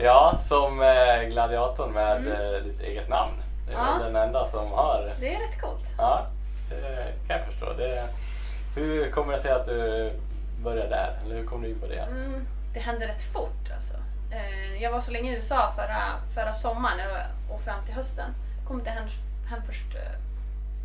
[0.01, 0.79] Ja, som
[1.31, 2.64] gladiatorn med Mm.
[2.64, 3.33] ditt eget namn.
[3.69, 3.99] Det är Ja.
[4.05, 5.85] den enda som har Det är rätt coolt.
[5.99, 6.27] Ja,
[6.71, 7.73] det kan jag förstå.
[7.73, 8.09] Det,
[8.77, 10.13] hur kommer det sig att du
[10.63, 11.19] började där?
[11.25, 11.99] Eller hur kom du in på det?
[11.99, 13.95] Mm, det hände rätt fort alltså.
[14.33, 17.09] Eh, jag var så länge i USA förra, förra sommaren
[17.51, 18.31] och- fram till hösten.
[18.67, 19.05] Kom inte hem,
[19.51, 20.13] hem först, eh,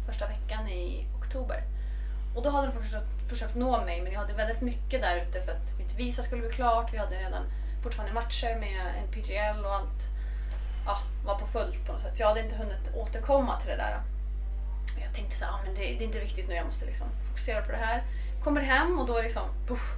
[0.08, 1.62] första veckan i oktober.
[2.36, 5.42] Och då hade de försökt, försökt nå mig men jag hade väldigt mycket där ute
[5.42, 6.94] för att mitt visa skulle bli klart.
[6.94, 7.44] Vi hade redan
[7.84, 10.02] fortfarande matcher med NPGL och allt
[10.86, 12.20] ja, var på fullt på något sätt.
[12.20, 14.02] Jag hade inte hunnit återkomma till det där.
[15.02, 17.08] Jag tänkte så här, ah, men det, det är inte viktigt nu, jag måste liksom
[17.28, 18.04] fokusera på det här.
[18.44, 19.96] Kommer hem och då är liksom, puff,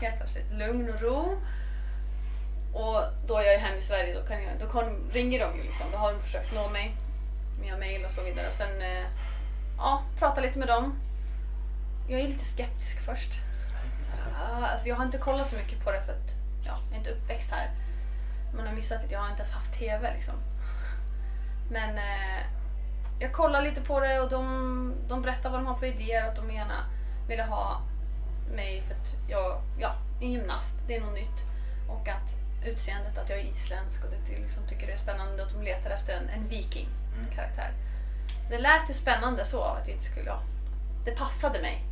[0.00, 1.36] helt plötsligt lugn och ro.
[2.72, 5.56] Och då är jag ju hemma i Sverige, då, kan jag, då kan, ringer de
[5.56, 5.86] ju liksom.
[5.92, 6.94] Då har de försökt nå mig
[7.62, 8.48] via mail och så vidare.
[8.48, 9.06] Och sen eh,
[9.78, 10.94] ja, prata lite med dem.
[12.08, 13.32] Jag är lite skeptisk först.
[14.00, 16.30] Så här, ah, alltså jag har inte kollat så mycket på det för att
[16.64, 17.70] ja, jag är inte uppväxt här.
[18.56, 20.34] Man har missat att jag har inte ens haft TV liksom.
[21.70, 22.46] Men eh,
[23.18, 26.28] jag kollar lite på det och de, de berättar vad de har för idéer och
[26.28, 26.84] att de gärna
[27.28, 27.80] ville ha
[28.54, 31.46] mig för att jag ja, är gymnast, det är något nytt.
[31.88, 35.52] Och att utseendet, att jag är isländsk och det liksom tycker det är spännande att
[35.54, 37.70] de letar efter en, en viking-karaktär.
[38.44, 40.40] Så det lät ju spännande så, att det inte skulle, ja,
[41.04, 41.84] det passade mig.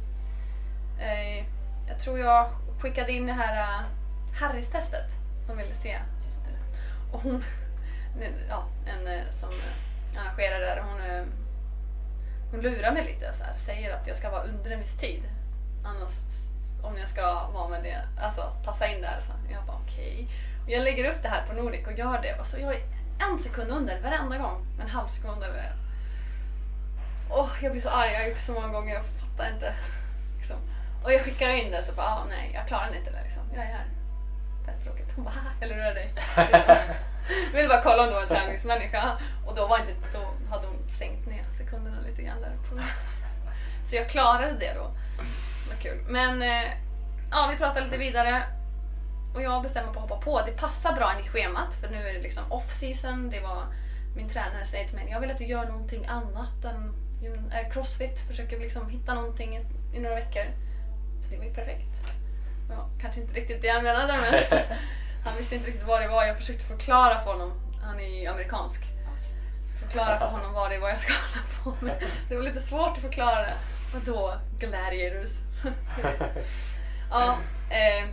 [0.99, 1.47] Eh,
[1.89, 3.87] jag tror jag skickade in det här uh,
[4.41, 5.11] Harris-testet
[5.47, 5.99] de ville se.
[7.13, 7.45] Och hon,
[8.49, 11.25] ja, en eh, som eh, arrangerar det där, hon, eh,
[12.51, 15.23] hon lurar mig lite så här, säger att jag ska vara under en viss tid.
[15.85, 16.13] Annars,
[16.83, 19.21] om jag ska vara med det, alltså passa in där.
[19.21, 20.13] Så jag bara okej.
[20.13, 20.75] Okay.
[20.75, 22.83] Jag lägger upp det här på Nordic och gör det och så jag är
[23.19, 24.67] en sekund under varenda gång.
[24.81, 25.73] En halv sekund över.
[27.31, 29.75] Åh, jag blir så arg, jag har gjort det så många gånger, jag fattar inte.
[30.37, 30.57] Liksom.
[31.05, 33.43] Och jag skickar in det så bara, ah, nej jag klarar inte det liksom.
[33.55, 33.87] Jag är här.
[34.73, 35.13] Fett tråkigt.
[35.17, 36.15] Hon bara, "Haha, jag lurar dig.
[37.53, 39.13] Jag ville bara kolla om det var en träningsmänniska.
[39.47, 42.51] Och då, var inte, då hade hon sänkt ner sekunderna lite grann där.
[42.71, 42.81] På.
[43.85, 44.91] Så jag klarade det då.
[45.69, 46.05] Vad kul.
[46.09, 46.73] Men eh,
[47.31, 48.43] ja, vi pratade lite vidare.
[49.35, 50.43] Och jag bestämmer mig på att hoppa på.
[50.47, 53.31] Det passar bra in i schemat för nu är det liksom off season.
[53.31, 53.65] Det var
[54.17, 56.95] min tränare säger till mig, jag vill att du gör någonting annat än
[57.53, 58.21] eh, crossfit.
[58.21, 59.65] Försöker liksom hitta någonting i,
[59.97, 60.45] i några veckor.
[61.25, 62.22] Så det var ju perfekt.
[62.77, 64.59] Ja, kanske inte riktigt det han menade men
[65.25, 66.25] han visste inte riktigt vad det var.
[66.25, 67.53] Jag försökte förklara för honom.
[67.83, 68.83] Han är ju amerikansk.
[69.81, 72.05] Förklara för honom vad det var jag ska hålla på med.
[72.29, 73.55] Det var lite svårt att förklara det.
[73.95, 75.31] Vadå gladiators?
[77.11, 77.39] ja,
[77.71, 78.09] eh,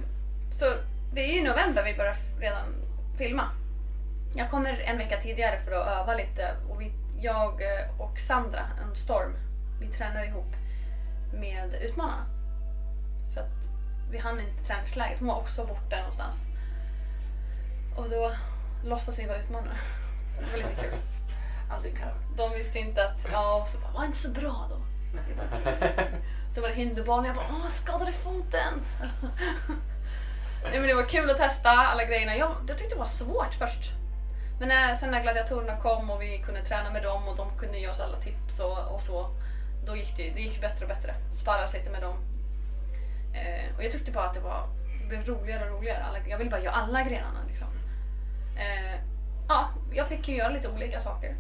[0.52, 0.66] så
[1.14, 2.76] det är ju november vi börjar redan
[3.18, 3.52] filma.
[4.34, 8.62] Jag kommer en vecka tidigare för att öva lite och vi, jag eh, och Sandra,
[8.84, 9.36] en storm,
[9.80, 10.56] vi tränar ihop
[11.34, 12.26] med Utmanarna.
[13.34, 13.79] För att
[14.12, 15.20] vi hann inte träningsläget.
[15.20, 16.46] Hon var också borta någonstans.
[17.98, 18.32] Och då
[18.84, 19.78] låtsas vi vara utmanare.
[20.40, 20.94] Det var lite kul.
[21.72, 21.88] Alltså,
[22.38, 24.82] De visste inte att, ja, och så bara, var inte så bra då.
[26.52, 28.74] Så var det hinderbana jag bara, åh, skadade foten.
[30.64, 32.36] Nej, men det var kul att testa alla grejerna.
[32.36, 33.92] Jag, jag tyckte det var svårt först.
[34.60, 37.80] Men när, sen när gladiatorerna kom och vi kunde träna med dem och de kunde
[37.80, 39.30] ge oss alla tips och, och så.
[39.86, 41.14] Då gick det, det gick bättre och bättre.
[41.42, 42.29] Sparras lite med dem.
[43.34, 44.68] Eh, och jag tyckte bara att det, var,
[45.02, 46.04] det blev roligare och roligare.
[46.04, 47.68] Alla, jag ville bara göra alla grenarna liksom.
[48.58, 49.00] Eh,
[49.48, 51.36] ja, jag fick ju göra lite olika saker.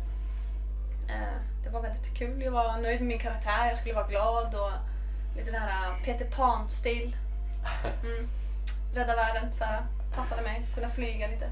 [1.09, 2.41] Eh, det var väldigt kul.
[2.41, 3.67] Jag var nöjd med min karaktär.
[3.67, 4.71] Jag skulle vara glad och
[5.35, 7.15] lite den här Peter Pan-stil.
[8.03, 8.29] Mm.
[8.93, 9.81] Rädda världen, så här,
[10.15, 10.61] passade mig.
[10.75, 11.45] Kunna flyga lite.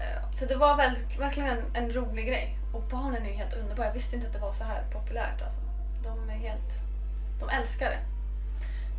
[0.00, 2.58] Eh, så det var väl, verkligen en, en rolig grej.
[2.72, 3.86] Och barnen är ju helt underbara.
[3.86, 5.42] Jag visste inte att det var så här populärt.
[5.42, 5.60] Alltså.
[6.04, 6.72] De är helt...
[7.40, 7.98] De älskar det.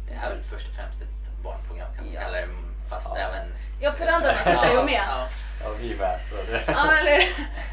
[0.10, 2.22] Det är väl först och främst ett barnprogram kan man Ja.
[2.22, 2.48] kalla det.
[2.89, 3.17] Fast Ja.
[3.17, 3.48] även...
[3.82, 5.04] Ja, föräldrarna tittar ju med.
[5.10, 5.28] Ja,
[5.63, 6.19] Ja, vi med.
[6.67, 7.19] Ja, eller,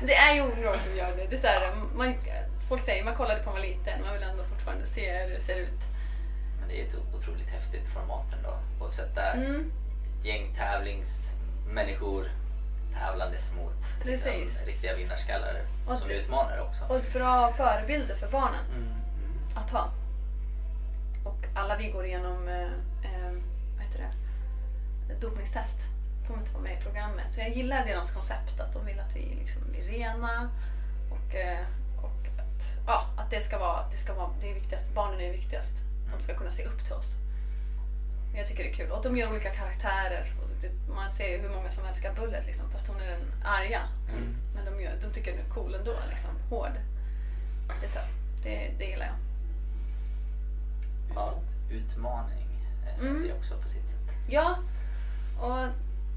[0.07, 1.27] det är ju ungdomar som gör det.
[1.31, 2.15] det är så här, man,
[2.69, 5.35] folk säger man kollade på när man var liten, man vill ändå fortfarande se hur
[5.35, 5.81] det ser ut.
[6.61, 8.85] Men det är ett otroligt häftigt format ändå.
[8.87, 9.73] Att sätta Mm.
[10.21, 12.31] ett gäng tävlingsmänniskor
[13.01, 14.63] tävlandes mot Precis.
[14.67, 15.55] riktiga vinnarskallar
[15.89, 16.85] Och som det- utmanar också.
[16.85, 18.89] Och bra förebilder för barnen Mm.
[19.57, 19.89] att ha.
[21.27, 22.73] Och alla vi går igenom eh,
[23.09, 23.33] eh,
[23.77, 24.13] vad heter det?
[25.21, 25.81] dopningstest.
[26.27, 27.35] Får inte vara med i programmet.
[27.35, 30.51] Så jag gillar deras koncept att de vill att vi liksom blir rena
[31.11, 34.95] och, eh, och att, ja, att det ska vara, det ska vara det är viktigast.
[34.95, 35.75] Barnen är viktigast.
[36.17, 37.15] De ska kunna se upp till oss.
[38.35, 38.91] Jag tycker det är kul.
[38.91, 40.33] Och de gör olika karaktärer.
[40.89, 43.81] Man ser ju hur många som älskar Bullet liksom, fast hon är den arga.
[44.09, 44.37] Mm.
[44.55, 45.95] Men de, gör, de tycker den är cool ändå.
[46.11, 46.31] Liksom.
[46.51, 46.77] Hård.
[47.81, 47.99] Det,
[48.43, 49.26] det, det gillar jag.
[51.15, 51.33] Ja.
[51.71, 52.47] Utmaning
[52.87, 53.23] eh, Mm.
[53.23, 54.15] det också på sitt sätt.
[54.29, 54.57] Ja,
[55.41, 55.67] och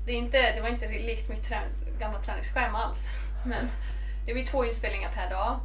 [0.05, 1.61] det, är inte, det var inte likt mitt trä,
[1.99, 3.07] gamla träningsschema alls.
[3.45, 3.69] Men
[4.25, 5.59] det blir två inspelningar per dag.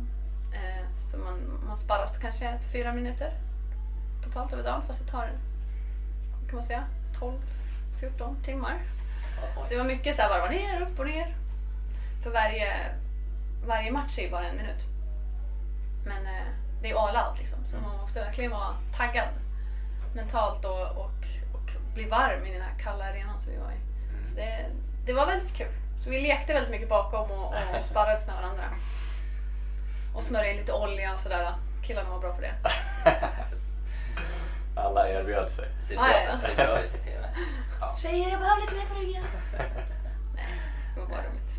[0.53, 3.33] Eh, så man, man sparras kanske fyra minuter
[4.25, 5.31] totalt över dagen fast det tar,
[6.47, 6.85] kan man säga,
[8.01, 8.79] 12-14 timmar.
[9.65, 11.35] Så det var mycket så här varva ner, upp och ner.
[12.23, 12.73] För varje,
[13.67, 14.85] varje match är ju bara en minut.
[16.07, 16.47] Men eh,
[16.85, 19.29] det är all out liksom, så man måste verkligen vara taggad
[20.15, 21.21] mentalt och, och,
[21.55, 23.79] och bli varm i den här kalla arenan som vi var i.
[24.29, 24.67] Så det,
[25.07, 25.73] det var väldigt kul.
[26.01, 28.65] Så vi lekte väldigt mycket bakom och, och sparrades med varandra.
[30.15, 31.55] Och smörjde in lite olja och sådär.
[31.83, 32.55] Killarna var bra på det.
[34.77, 35.69] Alla erbjöd sig.
[35.81, 36.37] Ser bra, ja.
[36.37, 37.29] ser bra ut i TV.
[37.97, 39.25] Tjejer, jag behöver lite mer på ryggen.
[40.35, 40.47] Nej,
[40.95, 41.55] det var bara roligt.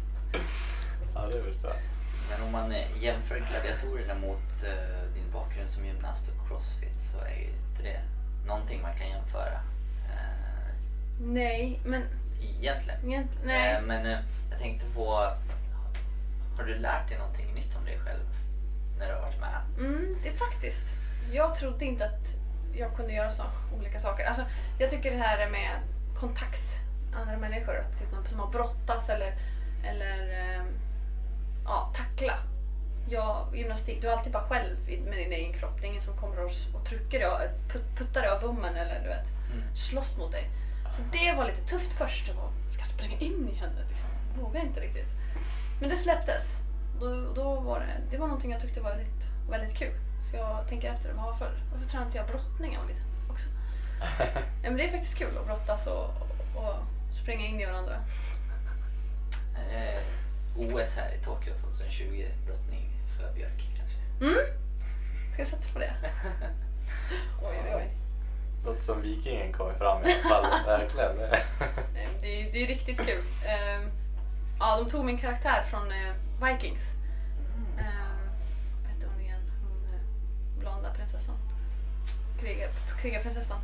[1.15, 1.79] Ja, det förstår jag.
[2.29, 5.04] Men om man jämför gladiatorerna mot din
[5.35, 7.99] bakgrund som gymnast och crossfit så är ju inte det
[8.47, 9.59] någonting man kan jämföra.
[10.09, 10.73] Eh,
[11.21, 12.03] Nej, men...
[12.59, 12.99] egentligen.
[13.05, 13.81] egent- Eh, Nej.
[13.81, 14.19] men eh,
[14.51, 15.05] jag tänkte på,
[16.57, 18.25] har du lärt dig någonting nytt om dig själv
[18.99, 19.61] när du har varit med?
[19.79, 20.93] Mm, det är faktiskt.
[21.33, 22.27] Jag trodde inte att
[22.77, 23.43] jag kunde göra så
[23.79, 24.25] olika saker.
[24.25, 24.43] Alltså,
[24.79, 25.69] jag tycker det här med
[26.15, 29.33] kontakt med andra människor, att som har brottats eller,
[29.85, 30.61] eller
[31.65, 32.33] ja, tackla.
[33.09, 35.77] Jag, gymnastik, du är alltid bara själv med din egen kropp.
[35.81, 37.29] Det är ingen som kommer och, och trycker dig,
[37.69, 39.75] put- puttar dig av bommen eller du vet, Mm.
[39.75, 40.49] slåss mot dig.
[40.93, 42.27] Så det var lite tufft först.
[42.27, 43.85] Jag bara, ska jag spränga in i henne?
[43.89, 44.09] Liksom.
[44.41, 45.09] Vågade inte riktigt.
[45.79, 46.59] Men det släpptes.
[46.99, 49.93] Då, då var det, det var någonting jag tyckte var väldigt, väldigt kul.
[50.31, 53.47] Så jag tänker efter, varför, varför tränade inte jag brottning jag var liten också?
[54.63, 56.09] ja, men det är faktiskt kul att brottas och,
[56.55, 56.75] och
[57.21, 57.95] springa in i varandra.
[59.71, 60.01] Eh,
[60.57, 63.97] OS här i Tokyo 2020, brottning för Björk kanske.
[64.21, 64.45] Mm?
[65.31, 65.93] Ska jag sätta på det?
[67.41, 67.89] Oj, oj, oj.
[68.65, 70.45] Låter som Vikingen kommer fram i alla fall.
[70.65, 71.15] Verkligen.
[71.93, 73.23] Nej, det, är- det är riktigt kul.
[73.45, 73.89] Ehm,
[74.59, 76.93] ja, de tog min karaktär från eh, Vikings.
[77.55, 77.75] Um,
[78.83, 79.41] vad hette hon igen?
[79.61, 81.35] Hon eh, blonda prinsessan.
[82.41, 82.69] Krigar,
[83.01, 83.59] krigarprinsessan.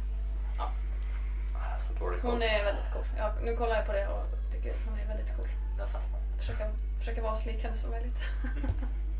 [2.00, 2.32] Dålig koll.
[2.32, 3.04] Hon är väldigt cool.
[3.18, 5.48] Ja, nu kollar jag på det och tycker hon är väldigt cool.
[5.76, 6.22] Det har fastnat.
[6.38, 6.68] Försöka,
[7.00, 8.18] försöka vara så lik henne som möjligt.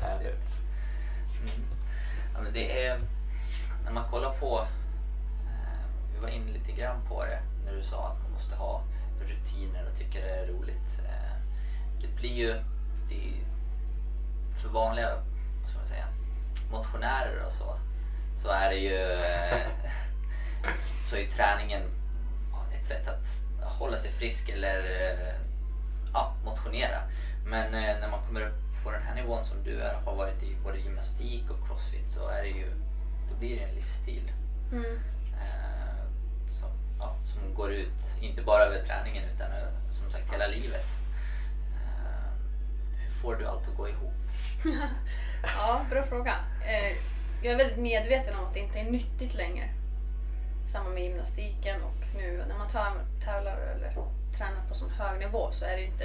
[0.00, 0.60] Härligt.
[1.40, 1.64] Mm.
[2.34, 2.98] Ja, men det är,
[3.84, 4.66] när man kollar på,
[5.46, 8.82] eh, vi var inne lite grann på det när du sa att man måste ha
[9.20, 10.98] rutiner och tycker det är roligt.
[11.04, 11.36] Eh,
[12.00, 12.52] det blir ju,
[13.08, 13.32] det
[14.56, 15.10] för vanliga
[15.62, 16.06] vad ska man säga,
[16.70, 17.76] motionärer och så,
[18.42, 19.66] så är det ju, eh,
[21.10, 21.82] så är träningen
[22.84, 23.44] ett sätt att
[23.78, 25.34] hålla sig frisk eller eh,
[26.12, 27.00] ja, motionera.
[27.46, 30.42] Men eh, när man kommer upp på den här nivån som du är, har varit
[30.42, 32.70] i både gymnastik och crossfit så är det ju,
[33.30, 34.32] då blir det en livsstil
[34.72, 34.84] Mm.
[35.40, 36.04] eh,
[36.46, 36.68] som,
[36.98, 40.86] ja, som går ut, inte bara över träningen utan eh, som sagt hela livet.
[41.74, 42.32] Eh,
[43.02, 44.12] hur får du allt att gå ihop?
[45.56, 46.34] Ja, bra fråga.
[46.66, 46.96] Eh,
[47.42, 49.68] jag är väldigt medveten om att det inte är nyttigt längre.
[50.66, 53.92] Samma med gymnastiken och nu när man täv- tävlar eller
[54.36, 56.04] tränar på sån hög nivå så är det ju inte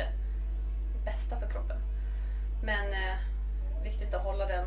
[0.94, 1.78] det bästa för kroppen.
[2.62, 3.16] Men eh,
[3.84, 4.66] viktigt att hålla den,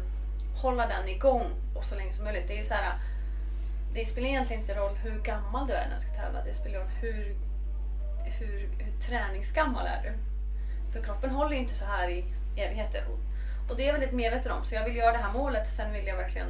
[0.56, 2.48] hålla den igång och så länge som möjligt.
[2.48, 2.92] Det är ju så här,
[3.94, 6.44] det spelar egentligen inte roll hur gammal du är när du ska tävla.
[6.44, 7.36] Det spelar roll hur,
[8.38, 10.12] hur, hur träningsgammal är du.
[10.92, 12.24] För kroppen håller ju inte så här i
[12.56, 13.04] evigheter.
[13.08, 13.18] Och,
[13.70, 14.64] och det är jag väldigt medveten om.
[14.64, 15.68] Så jag vill göra det här målet.
[15.68, 16.48] Sen vill jag verkligen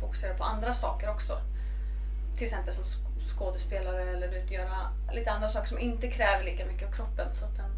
[0.00, 1.40] fokusera på andra saker också.
[2.36, 2.84] Till exempel som
[3.36, 7.34] skådespelare eller vet, göra lite andra saker som inte kräver lika mycket av kroppen.
[7.34, 7.70] Så, att den,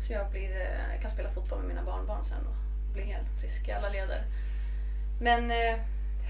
[0.00, 3.68] så jag blir, eh, kan spela fotboll med mina barnbarn sen och bli helt frisk
[3.68, 4.24] i alla leder.
[5.20, 5.80] Men eh,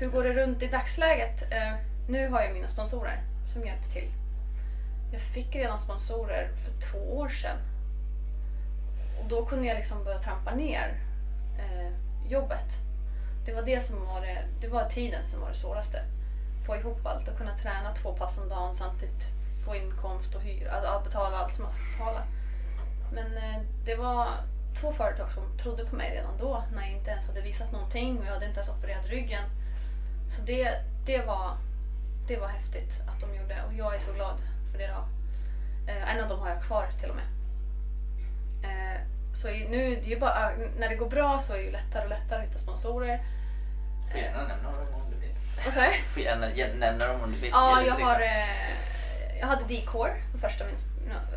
[0.00, 1.52] hur går det runt i dagsläget?
[1.52, 1.74] Eh,
[2.09, 4.09] nu har jag mina sponsorer som hjälper till.
[5.12, 7.56] Jag fick redan sponsorer för två år sedan.
[9.20, 11.00] Och då kunde jag liksom börja trampa ner.
[11.59, 11.92] Eh,
[12.30, 12.66] jobbet.
[13.46, 16.02] Det var det som var det, det var tiden som var det svåraste.
[16.66, 19.28] Få ihop allt och kunna träna två pass om dagen samtidigt
[19.64, 22.22] få inkomst och hyra, att betala allt som man ska betala.
[23.12, 24.27] Men eh, det var
[24.81, 28.18] två företag som trodde på mig redan då när jag inte ens hade visat någonting
[28.18, 29.44] och jag hade inte ens opererat ryggen.
[30.29, 30.70] Så det,
[31.07, 31.57] det, var,
[32.29, 34.40] det var häftigt att de gjorde och jag är så glad
[34.73, 34.87] för det.
[34.87, 35.05] Då.
[35.92, 37.27] Eh, en av dem har jag kvar till och med.
[38.64, 39.01] Eh,
[39.35, 42.42] så nu, det är bara, när det går bra så är det lättare och lättare
[42.42, 43.20] att hitta sponsorer.
[44.12, 45.35] Får gärna nämna dem om du vill.
[45.64, 46.03] Vad sa du?
[46.07, 46.46] Får gärna
[46.79, 47.51] nämna dem om du vill.
[47.51, 48.20] Ja, jag till har...
[49.40, 50.64] jag hade D-core, första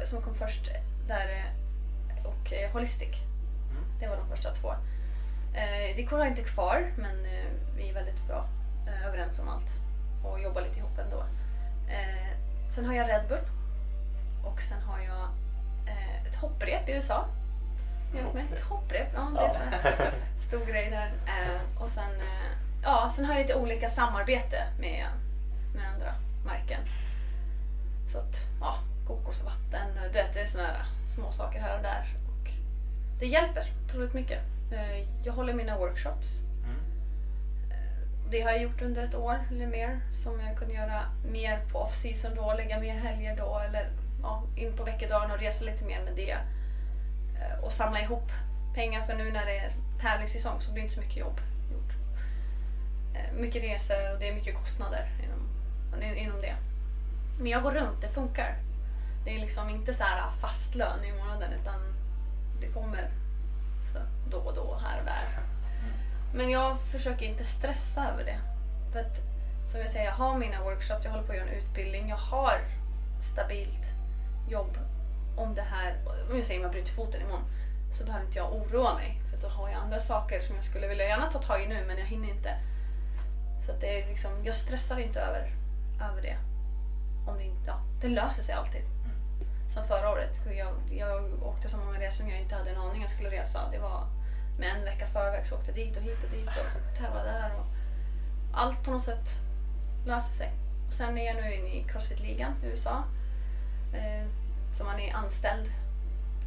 [0.05, 0.69] som kom först
[1.07, 1.53] där
[2.43, 3.15] och eh, Holistic.
[3.71, 3.83] Mm.
[3.99, 4.71] Det var de första två.
[5.53, 8.47] Eh, D-core har jag inte kvar men eh, vi är väldigt bra
[8.87, 9.69] eh, överens om allt
[10.23, 11.23] och jobbar lite ihop ändå.
[12.69, 13.45] Sen har jag Red Bull
[14.43, 15.29] och sen har jag
[16.27, 17.25] ett hopprep i USA.
[18.33, 18.63] Med?
[18.69, 19.07] Hopprep?
[19.13, 21.11] Ja det är här stor grej där.
[21.79, 22.11] Och sen,
[22.83, 25.05] ja, sen har jag lite olika samarbete med,
[25.75, 26.13] med andra
[26.45, 26.79] märken.
[28.07, 28.75] Så att, ja,
[29.07, 32.22] kokosvatten, du vet, det är såna här små saker här och där.
[33.23, 34.39] Det hjälper otroligt mycket.
[34.71, 36.39] Eh, jag håller mina workshops.
[36.63, 36.75] Mm.
[37.71, 41.59] Eh, Det har jag gjort under ett år eller mer som jag kunde göra mer
[41.71, 43.89] på off-season då, lägga mer helger då eller
[44.21, 46.31] ja, in på veckodagen och resa lite mer med det.
[47.41, 48.31] Eh, Och samla ihop
[48.75, 51.39] pengar för nu när det är tävlingssäsong så blir det inte så mycket jobb
[51.71, 51.93] gjort.
[53.33, 56.55] Mycket resor och det är mycket kostnader inom, inom det.
[57.39, 58.55] Men jag går runt, det funkar.
[59.25, 61.93] Det är liksom inte så här fast lön i månaden utan
[62.65, 63.11] det kommer
[63.93, 63.99] så
[64.31, 65.43] då och då, här och där.
[66.33, 68.39] Men jag försöker inte stressa över det.
[68.91, 69.21] För att
[69.71, 72.17] som jag säger, jag har mina workshops, jag håller på att göra en utbildning, jag
[72.17, 72.61] har
[73.19, 73.91] stabilt
[74.49, 74.77] jobb.
[75.37, 75.95] Om det här,
[76.29, 77.43] om jag säger att jag bryter foten imorgon,
[77.91, 79.21] så behöver inte jag oroa mig.
[79.31, 81.83] För då har jag andra saker som jag skulle vilja gärna ta tag i nu
[81.87, 82.49] men jag hinner inte.
[83.65, 85.51] Så att det är liksom, jag stressar inte över,
[86.11, 86.37] över det.
[87.27, 88.81] Om det, inte, ja, det löser sig alltid.
[89.69, 93.01] Som förra året, jag, jag åkte så många resor som jag inte hade en aning
[93.01, 93.59] jag skulle resa.
[93.71, 94.07] Det var
[94.59, 97.51] med en vecka förväg så åkte jag dit och hit och dit och tävlade där.
[97.59, 97.65] Och
[98.53, 99.35] allt på något sätt
[100.05, 100.51] löste sig.
[100.87, 103.03] Och sen är jag nu inne i Crossfit-ligan i USA.
[103.93, 104.27] Eh,
[104.73, 105.67] så man är anställd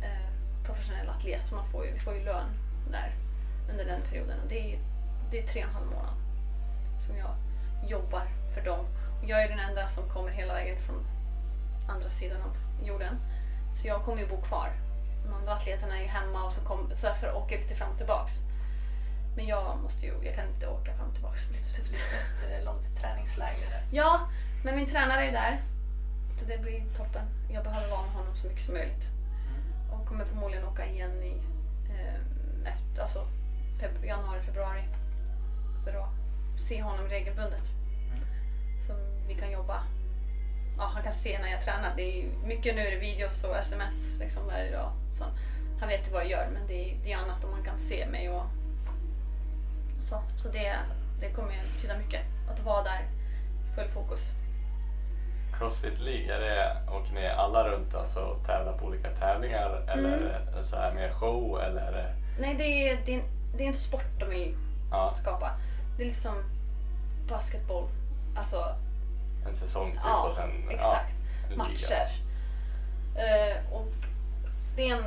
[0.02, 0.28] eh,
[0.64, 2.48] professionell atlet så man får ju, vi får ju lön
[2.90, 3.14] där
[3.70, 4.40] under den perioden.
[4.40, 4.78] Och det är,
[5.30, 6.14] det är tre och en halv månad
[7.06, 7.34] som jag
[7.90, 8.22] jobbar
[8.54, 8.86] för dem.
[9.22, 11.06] Och jag är den enda som kommer hela vägen från
[11.88, 13.16] andra sidan av jorden.
[13.74, 14.68] Så jag kommer ju bo kvar.
[15.24, 17.90] De andra atleterna är ju hemma och så, kom, så därför åker jag lite fram
[17.90, 18.32] och tillbaks.
[19.36, 21.94] Men jag måste ju, jag kan inte åka fram och tillbaks, det blir tufft.
[21.94, 23.82] Ett eh, långt träningsläger där.
[23.90, 24.28] Ja,
[24.64, 25.60] men min tränare är där.
[26.36, 27.26] Så det blir toppen.
[27.50, 29.08] Jag behöver vara med honom så mycket som möjligt.
[29.92, 31.42] Och kommer förmodligen åka igen i
[31.90, 33.26] eh, efter, alltså,
[33.80, 34.82] feb- januari, februari.
[35.84, 37.70] För att se honom regelbundet.
[38.86, 38.92] Så
[39.28, 39.82] vi kan jobba.
[40.78, 41.92] Ja, han kan se när jag tränar.
[41.96, 44.92] Det är mycket nu är det videos och sms liksom varje dag.
[45.12, 45.24] Så
[45.80, 47.78] han vet ju vad jag gör men det är, det är annat om man kan
[47.78, 48.42] se mig och
[50.00, 50.22] så.
[50.38, 50.76] Så det,
[51.20, 52.20] det kommer betyda mycket.
[52.50, 53.00] Att vara där
[53.74, 54.30] full fokus.
[55.58, 60.16] Crossfit League, är det, åker ni alla runt alltså, och tävlar på olika tävlingar eller
[60.16, 60.64] Mm.
[60.64, 63.24] så här mer show eller Nej, det är, det är, en,
[63.56, 64.56] det är en sport de vill
[64.90, 65.50] ja, skapa.
[65.96, 66.34] Det är liksom
[67.28, 67.88] basketboll.
[68.36, 68.74] Alltså,
[69.48, 71.14] en säsong typ ja, och sen exakt.
[71.50, 72.08] ja, matcher.
[73.14, 73.92] Eh, och
[74.76, 75.04] det är, en,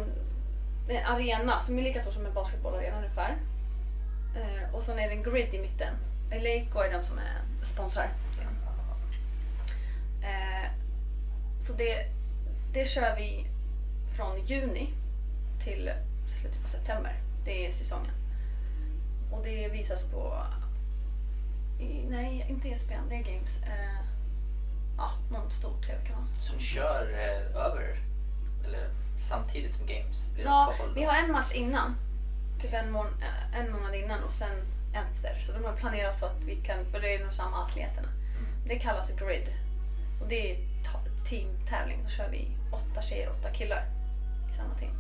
[0.88, 3.38] det är en arena som är lika stor som en basketbollarena ungefär.
[4.36, 5.94] Eh, och sen är det en grid i mitten.
[6.32, 8.10] Eleiko är de som är sponsrar.
[10.22, 10.70] Eh,
[11.60, 12.06] så det,
[12.74, 13.46] det kör vi
[14.18, 14.90] från juni
[15.64, 15.92] till
[16.28, 17.14] slutet på september.
[17.46, 18.14] Det är säsongen.
[19.32, 20.44] Och det visas på...
[21.80, 23.64] I, nej, inte ESPN, det är Games.
[23.64, 24.09] Eh,
[25.00, 26.24] ja, någon stor tv-kanal.
[26.58, 28.00] Ni kör eh, över,
[28.66, 28.90] eller
[29.20, 30.26] samtidigt som games?
[30.34, 31.00] Blir Ja, uppehåll då?
[31.00, 31.96] vi har en match innan.
[32.62, 34.56] Typ en, mån eh, en månad innan och sen
[34.94, 35.36] efter.
[35.40, 38.08] Så de har planerat så att vi kan, för det är nog samma atleterna.
[38.68, 39.50] Det kallas grid.
[40.22, 42.00] Och det är ta- teamtävling.
[42.04, 43.84] Då kör vi åtta tjejer och åtta killar
[44.52, 44.92] i samma team.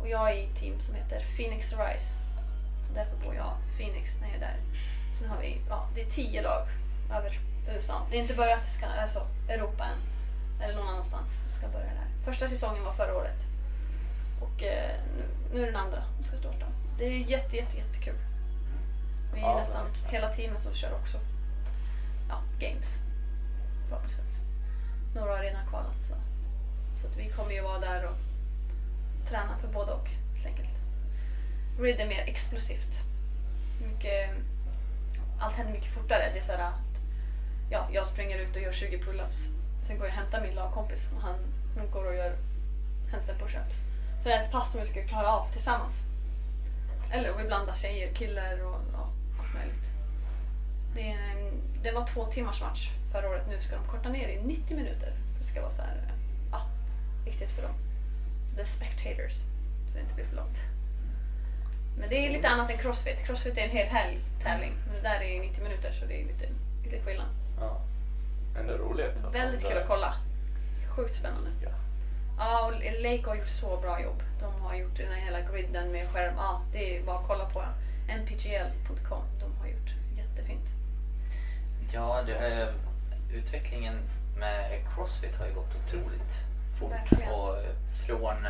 [0.00, 2.18] Och jag är i ett team som heter Phoenix Rise.
[2.88, 4.56] Och därför bor jag Phoenix när jag är där.
[5.18, 6.66] Sen har vi, ja, det är tio lag
[7.10, 7.38] över
[7.68, 8.06] USA.
[8.10, 9.98] Det är inte börjat, ska, alltså Europa än.
[10.64, 11.40] Eller någon annanstans.
[11.46, 12.24] Det ska börja där.
[12.24, 13.40] Första säsongen var förra året.
[14.40, 16.66] Och eh, nu, nu är den andra som ska starta.
[16.98, 18.16] Det är jätte, jätte, jättekul.
[19.34, 20.10] Vi är Ja, nästan verkligen.
[20.14, 21.18] hela teamet som kör också.
[22.28, 22.98] Ja, games.
[23.88, 24.34] Förhoppningsvis.
[25.14, 26.14] Några har redan kvalat så.
[26.94, 28.16] Så att vi kommer ju vara där och
[29.28, 30.74] träna för både och helt enkelt.
[31.80, 32.94] Grid är mer explosivt.
[33.86, 34.30] mycket,
[35.40, 36.30] allt händer mycket fortare.
[36.32, 36.72] Det är så här
[37.70, 39.48] ja, jag springer ut och gör 20 pull-ups.
[39.82, 41.34] Sen går jag och hämtar min lagkompis och han,
[41.78, 42.36] han går och gör
[43.12, 43.76] handstand push-ups.
[44.22, 46.02] Så det är ett pass som vi ska klara av tillsammans.
[47.10, 49.84] Eller och vi blandar tjejer, killar och ja, allt möjligt.
[50.94, 53.46] Det, en, det var två timmars match förra året.
[53.48, 55.12] Nu ska de korta ner i 90 minuter.
[55.38, 56.12] Det ska vara så här,
[56.52, 56.60] ja,
[57.24, 57.74] viktigt för dem.
[58.56, 59.34] The spectators.
[59.88, 60.58] Så det inte blir för långt.
[61.98, 63.26] Men det är lite annat än crossfit.
[63.26, 64.72] Crossfit är en hel helg tävling.
[64.86, 66.48] Men det där är 90 minuter så det är lite,
[66.84, 67.43] lite skillnad.
[67.64, 67.80] Ja.
[68.60, 69.24] Är roligt.
[69.24, 70.14] att Väldigt de kul där- att kolla.
[70.88, 71.50] Sjukt spännande.
[71.62, 71.68] Ja.
[72.38, 74.22] Ja, och Lake har gjort så bra jobb.
[74.40, 76.34] De har gjort den här hela griden med skärm.
[76.36, 77.62] Ja, det är bara att kolla på
[78.20, 79.22] npgl.com.
[79.40, 80.68] De har gjort jättefint.
[81.92, 82.68] Ja, det, eh,
[83.38, 83.94] utvecklingen
[84.38, 86.34] med Crossfit har ju gått otroligt
[86.78, 86.92] fort.
[86.92, 87.32] Verkligen.
[87.32, 87.70] Och eh,
[88.06, 88.46] från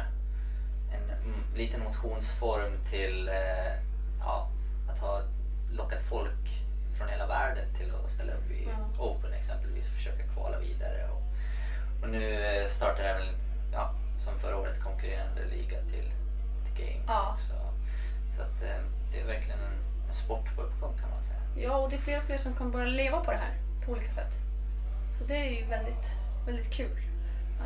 [0.93, 3.75] en mm, liten motionsform till eh,
[4.21, 4.49] ja,
[4.93, 5.23] att ha
[5.71, 6.62] lockat folk
[6.95, 8.68] från hela världen till att ställa upp i
[8.99, 9.05] Ja.
[9.05, 11.09] Open exempelvis och försöka kvala vidare.
[11.11, 11.22] Och,
[12.03, 12.38] och nu
[12.68, 13.26] startar även,
[13.72, 13.90] ja,
[14.24, 16.12] som förra året, konkurrerande liga till,
[16.64, 17.34] till Games Ja.
[17.36, 17.55] också.
[18.36, 18.82] Så att, eh,
[19.12, 21.40] det är verkligen en, en sport på uppgång kan man säga.
[21.68, 23.55] Ja, och det är fler och fler som kommer börja leva på det här
[23.86, 24.32] på olika sätt.
[25.18, 26.07] Så det är ju väldigt,
[26.47, 26.99] väldigt kul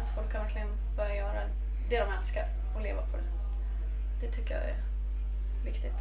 [0.03, 1.41] att folk kan verkligen börja göra
[1.91, 3.22] det de älskar och leva på det.
[4.26, 4.76] Det tycker jag är
[5.64, 6.01] viktigt.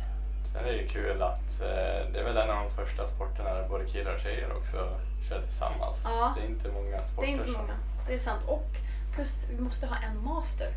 [0.58, 3.54] Sen är det ju kul att eh, det är väl en av de första sporterna
[3.54, 5.00] där både killar och tjejer också
[5.30, 6.02] kör tillsammans.
[6.04, 6.34] Ja.
[6.38, 7.76] Det är inte många Det sporter är inte många,
[8.08, 8.42] det är sant.
[8.48, 8.70] Och
[9.14, 10.68] plus vi måste ha en master,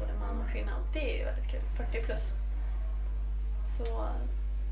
[0.00, 0.72] både man och kvinna.
[0.92, 2.32] Det är ju väldigt kul, 40 plus.
[3.78, 4.08] Så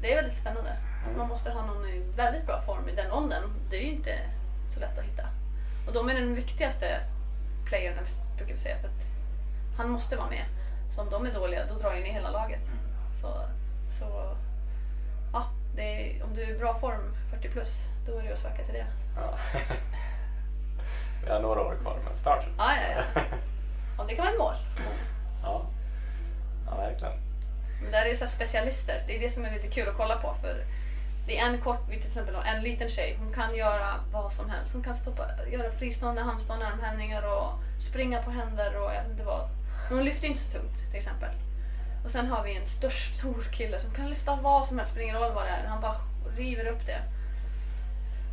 [0.01, 0.71] det är väldigt spännande.
[1.11, 3.43] Att man måste ha någon i väldigt bra form i den åldern.
[3.71, 4.19] Det är ju inte
[4.75, 5.25] så lätt att hitta.
[5.87, 7.01] Och de är den viktigaste
[7.65, 7.95] playern,
[8.37, 8.79] brukar vi säga.
[8.79, 9.05] För att
[9.77, 10.45] han måste vara med.
[10.91, 12.65] Så om de är dåliga, då drar ju ner hela laget.
[13.21, 13.29] Så,
[13.99, 14.37] så
[15.33, 15.51] ja,
[15.81, 18.75] är, om du är i bra form 40 plus, då är det att söka till
[18.75, 18.87] det.
[19.17, 19.39] Ja.
[21.25, 22.47] Vi har några år kvar men start.
[22.59, 23.23] Ja, ja, ja.
[23.99, 24.55] Och det kan vara ett mål.
[25.43, 25.63] Ja.
[26.67, 27.13] ja, verkligen.
[27.83, 29.03] Men där är så specialister.
[29.07, 30.35] Det är det som är lite kul att kolla på.
[30.35, 30.65] För
[31.27, 33.17] det är en kort, till exempel en liten tjej.
[33.19, 34.73] Hon kan göra vad som helst.
[34.73, 39.25] Hon kan stoppa, göra fristående handstående armhävningar och springa på händer och jag vet inte
[39.25, 39.49] vad.
[39.89, 41.31] Men hon lyfter inte så tungt till exempel.
[42.05, 45.05] Och sen har vi en störst, stor kille som kan lyfta vad som helst, spelar
[45.05, 45.67] ingen roll vad det är.
[45.67, 45.97] Han bara
[46.37, 47.01] river upp det.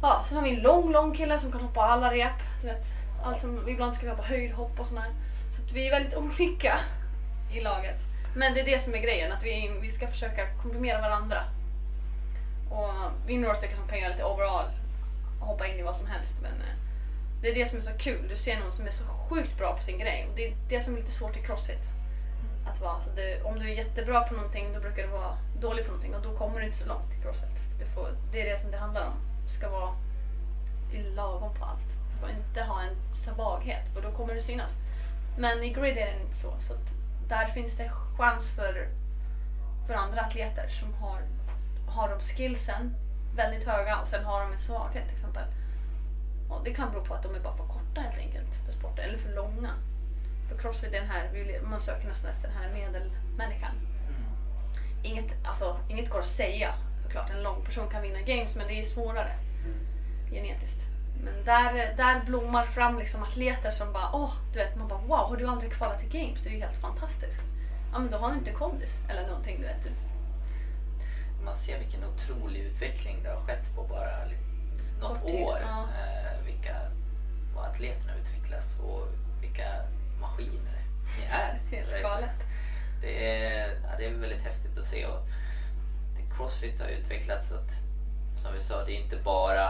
[0.01, 2.61] Ja, sen har vi en lång, lång kille som kan hoppa alla rep.
[2.61, 2.85] Du vet,
[3.23, 5.11] allt som, ibland ska vi hoppa höjdhopp och sådär.
[5.49, 6.79] Så att vi är väldigt olika
[7.53, 7.99] i laget.
[8.35, 11.37] Men det är det som är grejen, att vi, vi ska försöka komprimera varandra.
[12.71, 12.93] Och
[13.27, 14.65] vi är några stycken som kan göra lite overall
[15.41, 16.35] och hoppa in i vad som helst.
[16.41, 16.75] Men eh,
[17.41, 18.27] det är det som är så kul.
[18.29, 20.27] Du ser någon som är så sjukt bra på sin grej.
[20.29, 21.96] Och det är det som är lite svårt i crossfit.
[22.71, 25.85] Att vara, så du, om du är jättebra på någonting då brukar du vara dålig
[25.85, 27.57] på någonting och då kommer du inte så långt i crossfit.
[27.79, 29.13] Du får, det är det som det handlar om.
[29.43, 29.91] Du ska vara
[31.15, 31.89] lagom på allt.
[32.13, 34.77] Du får inte ha en svaghet för då kommer du synas.
[35.37, 36.53] Men i grid är det inte så.
[36.61, 36.93] så att
[37.29, 38.87] där finns det chans för,
[39.87, 41.21] för andra atleter som har,
[41.87, 42.95] har de skillsen
[43.35, 45.43] väldigt höga och sen har de en svaghet till exempel.
[46.49, 49.05] Och det kan bero på att de är bara för korta helt enkelt för sporten,
[49.05, 49.69] eller för långa.
[50.49, 53.71] För crossfit är den här, man söker nästan efter den här medelmänniskan.
[55.03, 56.73] Inget, alltså, inget går att säga
[57.03, 59.31] såklart, en lång person kan vinna games men det är svårare
[60.31, 60.87] genetiskt.
[61.23, 65.29] Men där, där blommar fram liksom atleter som bara, åh, du vet, man bara wow,
[65.29, 66.43] har du aldrig kvalat till games?
[66.43, 67.41] Du är ju helt fantastisk.
[67.91, 69.87] Ja men då har du inte kondis eller någonting, du vet.
[71.45, 74.25] Man ser vilken otrolig utveckling det har skett på bara
[75.01, 75.59] något år.
[75.61, 75.81] ja.
[75.81, 76.75] Eh, vilka,
[77.55, 79.07] vad atleterna utvecklas och
[79.41, 79.67] vilka
[80.21, 80.81] maskiner
[81.19, 81.61] ni är.
[81.77, 82.45] Helt galet.
[83.01, 85.05] Det är, ja, det är väldigt häftigt att se.
[85.05, 85.27] Och
[86.37, 87.71] Crossfit har utvecklats att,
[88.43, 89.69] som vi sa, det är inte bara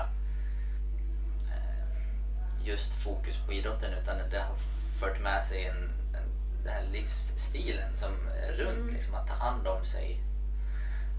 [1.49, 4.55] eh, just fokus på idrotten utan det har
[4.99, 5.75] fört med sig en,
[6.15, 6.29] en,
[6.63, 8.11] den här livsstilen som
[8.43, 8.93] är runt Mm.
[8.95, 10.21] liksom, att ta hand om sig.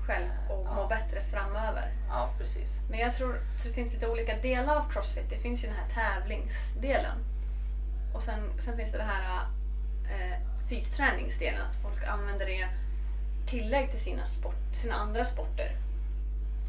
[0.06, 0.88] Själv och må Ja.
[0.88, 1.92] bättre framöver.
[2.08, 2.80] Ja, precis.
[2.90, 5.30] Men jag tror att det finns lite olika delar av crossfit.
[5.30, 7.16] Det finns ju den här tävlingsdelen.
[8.18, 9.42] Och sen, sen finns det den här
[10.04, 10.38] eh,
[10.68, 11.60] fysträningsdelen.
[11.60, 12.68] Att folk använder det
[13.46, 15.70] tillägg till sina, sport, sina andra sporter.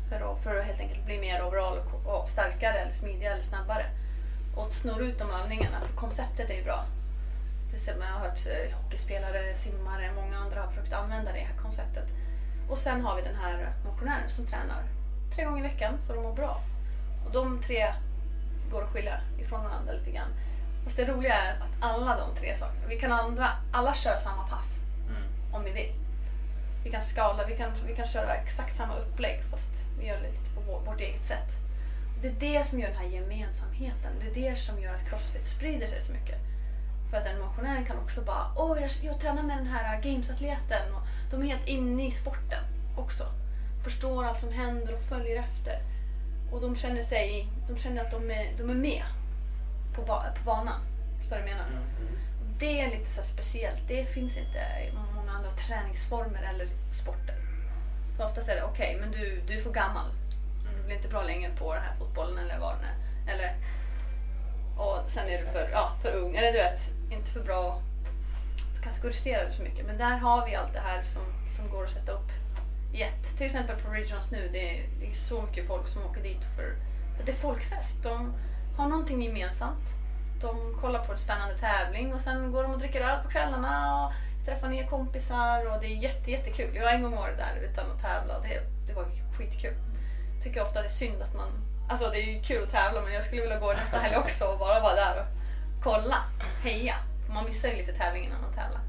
[0.10, 3.44] För att, för att helt enkelt bli mer overall och, och starkare, eller smidigare eller
[3.44, 3.86] snabbare.
[4.56, 5.82] Och snurra ut de övningarna.
[5.82, 6.86] För konceptet är ju bra.
[7.72, 11.58] Det ser jag har hört eh, hockeyspelare, simmare, många andra har försökt använda det här
[11.58, 12.10] konceptet.
[12.70, 14.84] Och sen har vi den här motionären som tränar
[15.36, 16.62] tre gånger i veckan för att må bra.
[17.26, 17.94] Och de tre
[18.72, 20.30] går att skilja ifrån varandra lite grann.
[20.84, 24.48] Fast det roliga är att alla de tre sakerna, vi kan andra, alla kör samma
[24.48, 25.24] pass Mm.
[25.54, 25.92] om vi vill.
[26.84, 30.28] vi kan skala, vi kan, vi kan köra exakt samma upplägg fast vi gör det
[30.28, 31.50] lite på vår, vårt eget sätt.
[32.22, 34.12] Det är det som gör den här gemensamheten.
[34.20, 36.38] Det är det som gör att Crossfit sprider sig så mycket.
[37.10, 40.94] För att en motionär kan också bara Åh, jag, jag tränar med den här gamesatleten.
[40.94, 41.02] Och
[41.32, 42.64] de är helt inne i sporten
[42.98, 43.24] också.
[43.84, 45.80] Förstår allt som händer och följer efter.
[46.52, 49.04] Och de känner sig, de känner att de är, de är med
[50.00, 50.82] på, ba, på banan.
[51.20, 51.70] Förstår du vad jag menar?
[51.70, 52.18] Mm.
[52.60, 53.88] Det är lite så speciellt.
[53.88, 57.36] Det finns inte i många andra träningsformer eller sporter.
[58.18, 60.06] För oftast är det okej, men du, du är för gammal.
[60.78, 63.34] Du blir inte bra längre på den här fotbollen eller vad den är.
[63.34, 63.56] Eller,
[64.78, 66.36] och sen är du för, ja, för ung.
[66.36, 66.80] Eller du vet,
[67.12, 67.82] inte för bra
[68.84, 69.86] kategoriserade så mycket.
[69.86, 71.22] Men där har vi allt det här som,
[71.56, 72.32] som går att sätta upp
[72.94, 73.38] i ett.
[73.38, 76.44] Till exempel på Regions nu, det är, det är så mycket folk som åker dit
[76.56, 76.76] för,
[77.18, 78.04] för det är folkfest.
[78.04, 78.34] De
[78.80, 79.88] har någonting gemensamt.
[80.42, 84.06] De kollar på en spännande tävling och sen går de och dricker öl på kvällarna
[84.06, 84.14] och
[84.46, 86.76] träffar nya kompisar och det är jätte, jättekul.
[86.76, 89.06] Jag har en gång varit där utan att tävla och det, det var
[89.38, 89.74] skitkul.
[90.34, 91.50] Jag tycker ofta det är synd att man...
[91.90, 94.60] Alltså det är kul att tävla men jag skulle vilja gå nästa helg också och
[94.60, 95.28] bara vara där och
[95.84, 96.18] kolla,
[96.64, 96.96] heja.
[97.26, 98.82] För man missar ju lite tävlingen när man tävlar.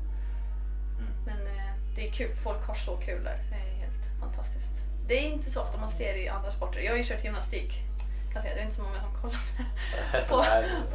[1.27, 3.39] Men eh, det är kul, folk har så kul där.
[3.51, 4.83] Det är helt fantastiskt.
[5.09, 6.81] Det är inte så ofta man ser det i andra sporter.
[6.81, 7.90] Jag har ju kört gymnastik.
[8.33, 8.55] Kan säga.
[8.55, 10.45] Det är inte så många som kollar på,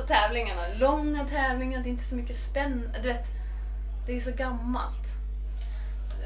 [0.02, 0.62] på tävlingarna.
[0.80, 2.90] Långa tävlingar, det är inte så mycket spänn.
[3.02, 3.28] Du vet,
[4.06, 5.16] det är så gammalt.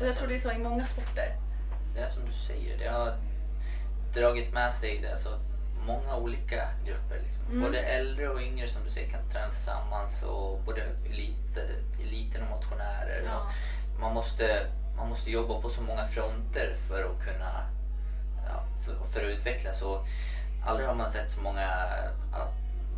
[0.01, 1.35] Och jag tror det är så i många sporter.
[1.95, 3.17] Det är som du säger, det har
[4.13, 5.39] dragit med sig det, alltså,
[5.85, 7.19] många olika grupper.
[7.25, 7.45] Liksom.
[7.45, 7.61] Mm.
[7.61, 11.57] Både äldre och yngre som du säger kan träna tillsammans och både elit,
[12.01, 13.23] eliten och motionärer.
[13.25, 13.51] Ja.
[13.95, 17.65] Och man, måste, man måste jobba på så många fronter för att kunna
[18.47, 19.81] ja, för, för att utvecklas.
[19.81, 20.05] Och
[20.65, 21.67] aldrig har man sett så många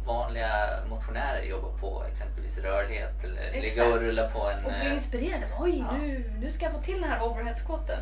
[0.05, 3.88] vanliga motionärer jobba på exempelvis rörlighet eller ligga Exakt.
[3.91, 4.66] och rulla på en...
[4.66, 5.45] Och bli eh, inspirerade.
[5.59, 5.97] Oj, Ja.
[5.97, 7.99] nu, nu ska jag få till den här overhead-squatten.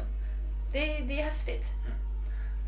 [0.71, 1.65] Det, är- det är häftigt.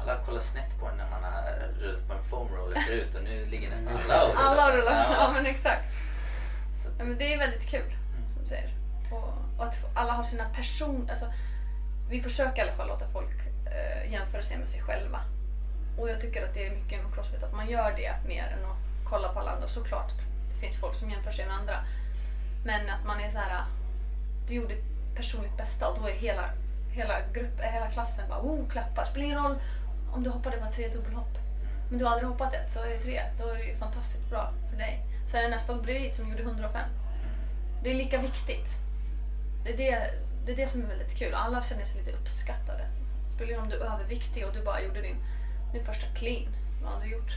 [0.02, 1.42] Alla kollar snett på den när man har
[1.80, 4.34] rullat på en foam roller förut och nu ligger nästan alla och.
[4.39, 4.92] Alla rullar.
[4.94, 5.32] Ja, Ja.
[5.36, 5.86] men exakt.
[6.84, 7.92] Så men det är väldigt kul,
[8.34, 8.70] som du säger.
[9.12, 11.08] Och, och att alla har sina person...
[11.10, 11.26] Alltså,
[12.10, 13.30] vi försöker i alla fall låta folk
[13.66, 15.20] eh, jämföra sig med sig själva.
[15.98, 18.66] Och jag tycker att det är mycket inom crossfit att man gör det mer än
[18.66, 19.68] att kolla på alla andra.
[19.68, 20.12] Såklart,
[20.54, 21.86] det finns folk som jämför sig med andra.
[22.66, 23.66] Men att man är så här...
[24.48, 24.76] Du gjorde
[25.16, 26.50] personligt bästa och då är hela,
[26.92, 29.06] hela, grupp, eh, hela klassen bara oh, klappar.
[29.06, 29.56] Spelar ingen roll
[30.14, 31.38] om du hoppade bara tre dubbelhopp.
[31.89, 33.22] Men du har aldrig hoppat ett, så är det tre.
[33.39, 35.06] Då är det ju fantastiskt bra för dig.
[35.28, 36.82] Sen är det nästa bredvid som gjorde 105.
[37.84, 38.70] Det är lika viktigt.
[39.64, 40.12] Det är det,
[40.46, 41.34] det är det som är väldigt kul.
[41.34, 42.84] Alla känner sig lite uppskattade.
[43.24, 45.18] Det spelar ingen roll om du är överviktig och du bara gjorde din,
[45.74, 46.47] din första clean.
[46.80, 47.32] Du har aldrig gjort.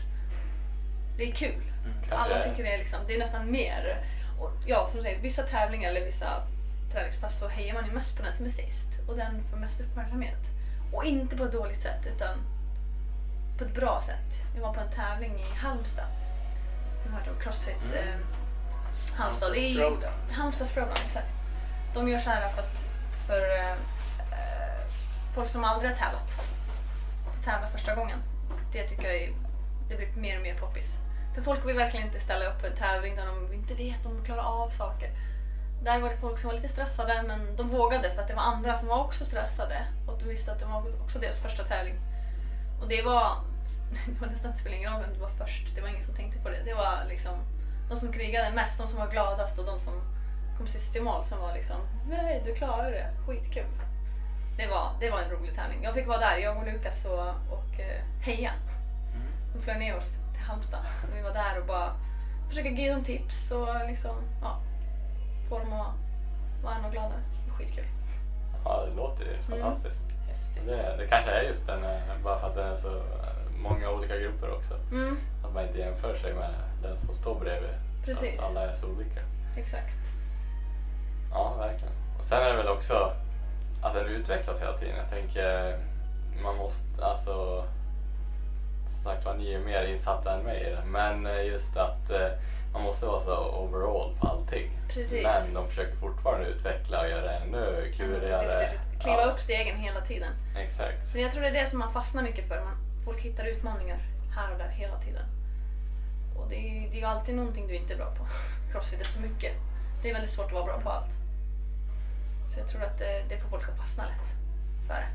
[1.17, 1.63] Det är kul.
[2.09, 4.05] Kanske Alla tycker det är, liksom, det är nästan mer.
[4.41, 6.43] Och ja, som säger, vissa tävlingar eller vissa
[6.93, 8.89] träningspass så hejar man ju mest på den som är sist.
[9.09, 10.41] Och den får mest uppmärksamhet.
[10.93, 12.37] Och inte på ett dåligt sätt utan
[13.59, 14.43] på ett bra sätt.
[14.55, 16.07] Jag var på en tävling i Halmstad.
[17.07, 17.97] Jag har om Crossfit Mm.
[18.09, 18.15] eh,
[19.17, 19.53] Halmstad.
[19.53, 19.99] Det är ju-.
[20.31, 21.33] Halmstad Throwdown, exakt.
[21.95, 22.65] De gör så här för
[23.27, 23.71] för eh,
[24.33, 24.87] eh,
[25.35, 26.41] folk som aldrig har tävlat
[27.45, 28.19] tävla första gången.
[28.73, 29.33] Det tycker jag är,
[29.89, 30.99] det blir mer och mer poppis.
[31.35, 34.17] För folk vill verkligen inte ställa upp på en tävling där de inte vet om
[34.17, 35.11] de klarar av saker.
[35.85, 38.43] Där var det folk som var lite stressade men de vågade för att det var
[38.43, 41.95] andra som var också stressade och de visste att det var också deras första tävling.
[42.81, 43.37] Och det var,
[44.07, 46.39] det var nästan spelade ingen roll vem du var först, det var ingen som tänkte
[46.39, 46.63] på det.
[46.65, 47.35] Det var liksom
[47.89, 49.95] de som krigade mest, de som var gladast och de som
[50.59, 51.77] kom sist i mål som var liksom
[52.09, 53.65] nej du klarade det, skitkul.
[54.57, 55.81] Det var, det var en rolig tävling.
[55.83, 57.29] Jag fick vara där, jag och Lukas och,
[57.59, 58.51] och eh, heja.
[59.55, 60.81] De flög ner oss till Halmstad.
[61.03, 61.93] Så vi var där och bara
[62.49, 64.57] försöka ge dem tips och liksom, ja,
[65.49, 65.95] få dem att
[66.65, 67.21] vara ännu gladare.
[67.59, 67.85] Skitkul.
[68.65, 70.01] Ja, det låter ju fantastiskt.
[70.29, 70.67] Häftigt.
[70.67, 73.91] Det, det kanske är just den, eh, bara för att det är så eh, många
[73.91, 74.75] olika grupper också.
[74.93, 76.51] Mm, Att man inte jämför sig med
[76.83, 77.71] den som står bredvid.
[78.05, 78.39] Precis.
[78.41, 79.21] Att alla är så olika.
[79.57, 79.99] exakt.
[81.31, 81.95] Ja, verkligen.
[82.19, 83.13] Och sen är det väl också
[83.85, 84.97] att den utvecklas hela tiden.
[84.97, 85.79] Jag tänker
[86.43, 87.65] man måste, alltså
[88.95, 90.85] som sagt var, ni är mer insatta än mig i det.
[90.87, 92.29] Men eh, just att eh,
[92.73, 94.71] man måste vara så overall på allting.
[94.89, 95.23] Precis.
[95.23, 98.71] Men de försöker fortfarande utveckla och göra det ännu klurigare.
[99.01, 100.33] Kliva Ja, upp stegen hela tiden.
[100.57, 101.15] Exakt.
[101.15, 102.65] Men jag tror det är det som man fastnar mycket för.
[102.65, 103.99] Man, folk hittar utmaningar
[104.37, 105.25] här och där hela tiden.
[106.39, 108.27] Och det är, det är ju alltid någonting du inte är bra på.
[108.73, 109.53] Crossfit är så mycket.
[110.03, 111.11] Det är väldigt svårt att vara bra på allt.
[112.49, 114.35] Så jag tror att det, det får folk att fastna lätt
[114.87, 115.09] för det.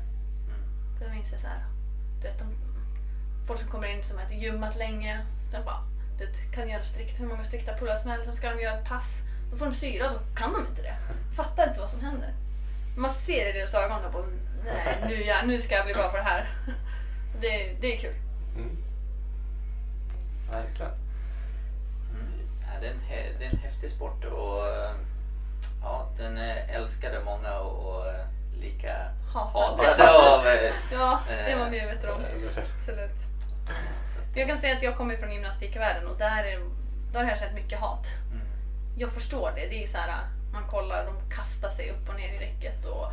[0.98, 1.64] För de inser så här,
[2.20, 2.46] du vet, de,
[3.46, 5.20] folk som kommer in som har gymmat länge,
[5.50, 5.82] sen bara,
[6.18, 8.78] du vet, kan göra strikt, hur många strikta pull-ups som helst, sen ska de göra
[8.78, 9.22] ett pass.
[9.50, 10.96] Då får de syra så kan de inte det.
[11.36, 12.34] Fattar inte vad som händer.
[12.96, 14.26] Man ser i deras ögon och bara,
[14.64, 16.48] nej nu, ja, nu ska jag bli bra på det här.
[17.40, 18.14] Det, det är kul.
[18.56, 18.76] Mm.
[20.50, 20.92] Verkligen.
[22.10, 22.48] Mm.
[22.60, 22.98] Ja, det, är en,
[23.38, 24.94] det är en häftig sport och eh,
[26.20, 28.24] den är älskad av många och, och eh,
[28.60, 28.96] lika
[29.34, 29.86] Hatad.
[29.86, 30.46] hatade av...
[30.46, 32.20] eh, Ja, det är man medveten om.
[32.20, 33.20] Eh, Absolut.
[34.34, 36.60] Jag kan säga att jag kommer från gymnastikvärlden och där, är,
[37.12, 38.06] där har jag sett mycket hat.
[38.32, 38.46] mm.
[38.96, 39.66] Jag förstår det.
[39.66, 40.20] Det är så här,
[40.52, 43.12] man kollar, de kastar sig upp och ner i räcket och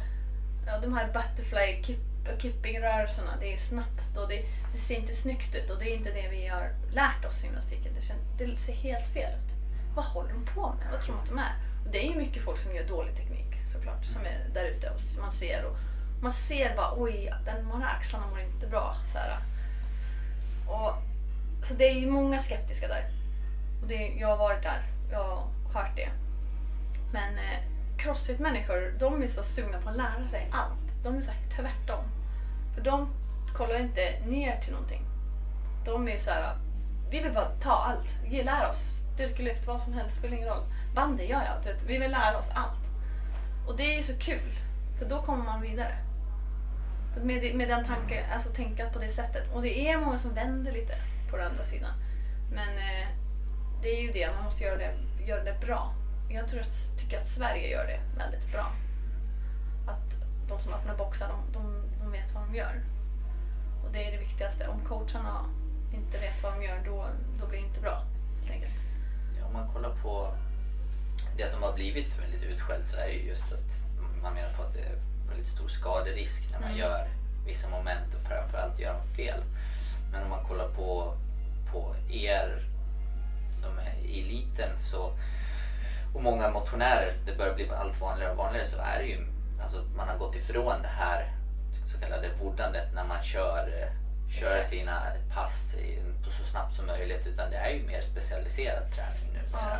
[0.68, 2.00] ja, de här butterfly kip,
[2.40, 4.44] kipping-rörelserna, det är snabbt och det,
[4.74, 7.46] det ser inte snyggt ut och det är inte det vi har lärt oss i
[7.46, 7.94] gymnastiken.
[8.38, 9.52] Det, det ser helt fel ut.
[9.96, 10.88] Vad håller de på med?
[10.92, 11.54] Vad tror de att de är?
[11.92, 15.00] Det är ju mycket folk som gör dålig teknik såklart, som är där ute och
[15.22, 15.78] man ser och
[16.22, 18.96] man ser bara oj, den, de här axlarna mår inte bra.
[19.12, 19.38] Så, här.
[20.68, 20.94] Och,
[21.66, 23.06] så det är ju många skeptiska där.
[23.82, 24.82] Och det, jag har varit där,
[25.12, 26.10] jag har hört det.
[27.14, 27.60] Men eh,
[27.98, 31.04] crossfit-människor, de är så sugna på att lära sig allt.
[31.04, 32.06] De är så här tvärtom.
[32.76, 33.10] För de
[33.54, 35.02] kollar inte ner till någonting.
[35.86, 36.56] De är så här,
[37.12, 38.16] vi vill bara ta allt.
[38.46, 39.02] Lära oss.
[39.18, 40.64] Styrkelyft, vad som helst, spelar ingen roll.
[40.96, 41.74] Bandy gör jag.
[41.74, 41.84] vet.
[41.84, 42.90] Vi vill lära oss allt.
[43.68, 44.60] Och det är så kul.
[45.00, 45.96] För då kommer man vidare.
[47.24, 49.54] Med, med den tanken, alltså tänka på det sättet.
[49.54, 50.94] Och det är många som vänder lite
[51.32, 51.92] på den andra sidan.
[52.52, 53.08] Men eh,
[53.82, 54.94] det är ju det, man måste göra det,
[55.28, 55.94] göra det bra.
[56.30, 58.72] Jag tror att, tycker att Sverige gör det väldigt bra.
[59.88, 60.16] Att
[60.50, 62.82] de som öppnar boxar, de, de, de vet vad de gör.
[63.86, 64.68] Och det är det viktigaste.
[64.68, 65.46] Om coacherna
[65.94, 67.08] inte vet vad de gör, då,
[67.40, 68.04] då blir det inte bra.
[68.40, 68.87] Helt enkelt.
[69.48, 70.34] Om man kollar på
[71.38, 73.84] det som har blivit väldigt utskällt så är det ju just att
[74.24, 74.96] man menar på att det är
[75.30, 76.80] väldigt stor skaderisk när man Mm.
[76.80, 77.08] gör
[77.46, 79.44] vissa moment och framförallt gör de fel.
[80.12, 81.16] Men om man kollar på,
[81.72, 82.64] på er
[83.62, 85.12] som är i eliten så,
[86.14, 89.28] och många motionärer, det börjar bli allt vanligare och vanligare, så är det ju
[89.64, 91.34] alltså att man har gått ifrån det här
[91.86, 93.92] så kallade vårdandet när man kör,
[94.30, 94.70] kör Exakt.
[94.70, 95.02] sina
[95.34, 95.76] pass
[96.38, 99.40] så snabbt som möjligt utan det är ju mer specialiserad träning nu.
[99.54, 99.78] Ja.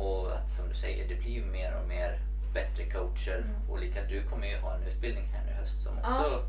[0.00, 2.18] Och att som du säger, det blir ju mer och mer
[2.54, 3.36] bättre coacher.
[3.36, 3.70] Mm.
[3.70, 6.44] Olika, du kommer ju ha en utbildning här nu i höst som också...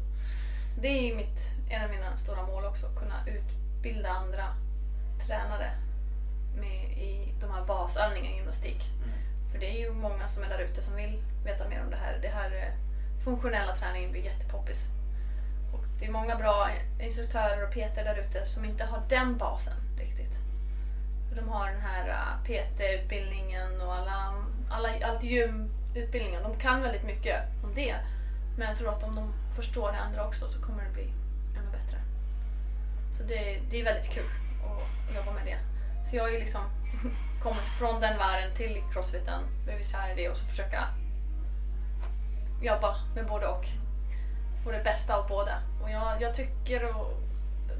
[0.81, 4.45] Det är ju mitt, en av mina stora mål också, att kunna utbilda andra
[5.27, 5.71] tränare
[6.55, 8.81] med, i de här basövningarna i gymnastik.
[9.03, 9.17] Mm.
[9.51, 11.97] För det är ju många som är där ute som vill veta mer om det
[11.97, 12.19] här.
[12.21, 12.73] Det här eh,
[13.23, 14.87] funktionella träningen blir jättepoppis.
[15.99, 16.69] Det är många bra
[16.99, 20.39] instruktörer och PT där ute som inte har den basen riktigt.
[21.35, 24.33] De har den här äh, PT-utbildningen och alla,
[24.69, 26.43] alla, allt gymutbildningen.
[26.43, 27.95] De kan väldigt mycket om det.
[28.57, 31.13] Men jag tror att om de förstår det andra också så kommer det bli
[31.57, 31.97] ännu bättre.
[33.17, 34.29] Så det, det är väldigt kul
[35.09, 35.57] att jobba med det.
[36.09, 36.61] Så jag har ju liksom
[37.43, 40.87] kommit från den världen till crossfiten, blivit kär i det och så försöka
[42.61, 43.84] jobba med både och.
[44.65, 45.57] Få det bästa av båda.
[45.83, 47.13] Och jag, jag tycker och,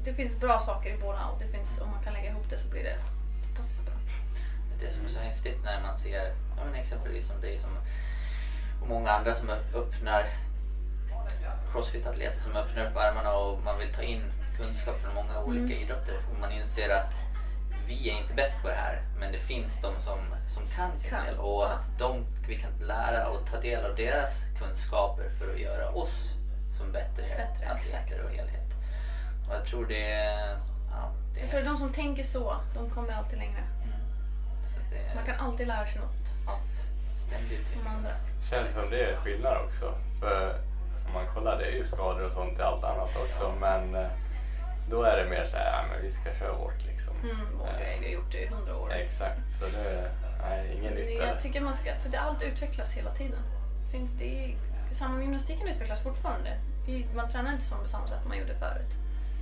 [0.04, 2.58] det finns bra saker i båda och det finns, om man kan lägga ihop det
[2.58, 2.96] så blir det
[3.46, 3.94] fantastiskt bra.
[4.80, 6.24] Det som är så häftigt när man ser
[6.56, 7.70] ja, men exempelvis som dig som,
[8.82, 10.24] och många andra som öppnar
[11.72, 15.82] crossfit-atleter som öppnar upp armarna och man vill ta in kunskap från många olika Mm.
[15.82, 16.16] idrotter.
[16.32, 17.14] Och man inser att
[17.86, 20.18] vi är inte bäst på det här men det finns de som,
[20.48, 24.44] som kan sin del och att de, vi kan lära och ta del av deras
[24.58, 26.35] kunskaper för att göra oss
[26.78, 28.24] som bättre, Bättre, atleter exakt.
[28.24, 28.70] och helhet.
[29.48, 30.10] Och jag tror det.
[30.90, 33.62] Ja, det Jag tror att de som tänker så, de kommer alltid längre.
[33.82, 34.00] Mm.
[34.90, 36.60] Det Man kan alltid lära sig något av
[37.12, 38.06] ständig utveckling.
[38.50, 39.94] Känns som det är skillnad också.
[40.20, 40.58] För
[41.06, 43.54] om man kollar, det är ju skador och sånt i allt annat också.
[43.60, 44.08] Men eh,
[44.90, 47.14] då är det mer så här, ja, men vi ska köra vårt liksom.
[47.22, 48.92] Mm, och Eh, vi har gjort det i hundra år.
[48.92, 50.10] Exakt, så det är
[50.48, 51.26] nej, ingen nytta.
[51.26, 53.38] Jag tycker man ska, för det, allt utvecklas hela tiden.
[54.18, 54.56] Det är,
[54.96, 56.58] samma gymnastiken utvecklas fortfarande.
[57.14, 58.92] Man tränar inte som på samma sätt man gjorde förut.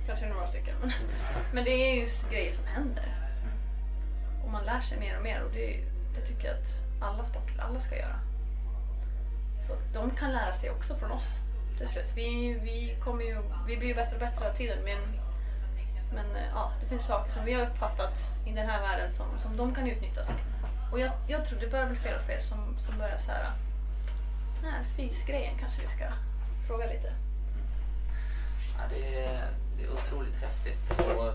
[0.07, 0.75] Kanske några stycken.
[0.81, 0.91] Men,
[1.53, 3.29] men det är just grejer som händer.
[4.43, 5.83] Och man lär sig mer och mer och det,
[6.15, 6.67] det tycker jag att
[7.01, 8.19] alla sporter, alla ska göra.
[9.67, 11.39] Så att de kan lära sig också från oss
[11.77, 12.13] till slut.
[12.15, 13.37] Vi, vi, kommer ju,
[13.67, 14.99] vi blir ju bättre och bättre hela tiden men,
[16.13, 19.25] men eh, ja, det finns saker som vi har uppfattat i den här världen som,
[19.39, 20.35] som de kan utnyttja sig.
[20.91, 23.64] Och jag, jag tror det börjar bli fler och fler som, som börjar så här.
[24.61, 26.05] Den här fysgrejen kanske vi ska
[26.67, 27.13] fråga lite.
[28.77, 29.47] Ja, det, är,
[29.77, 31.01] det är otroligt häftigt.
[31.17, 31.33] Och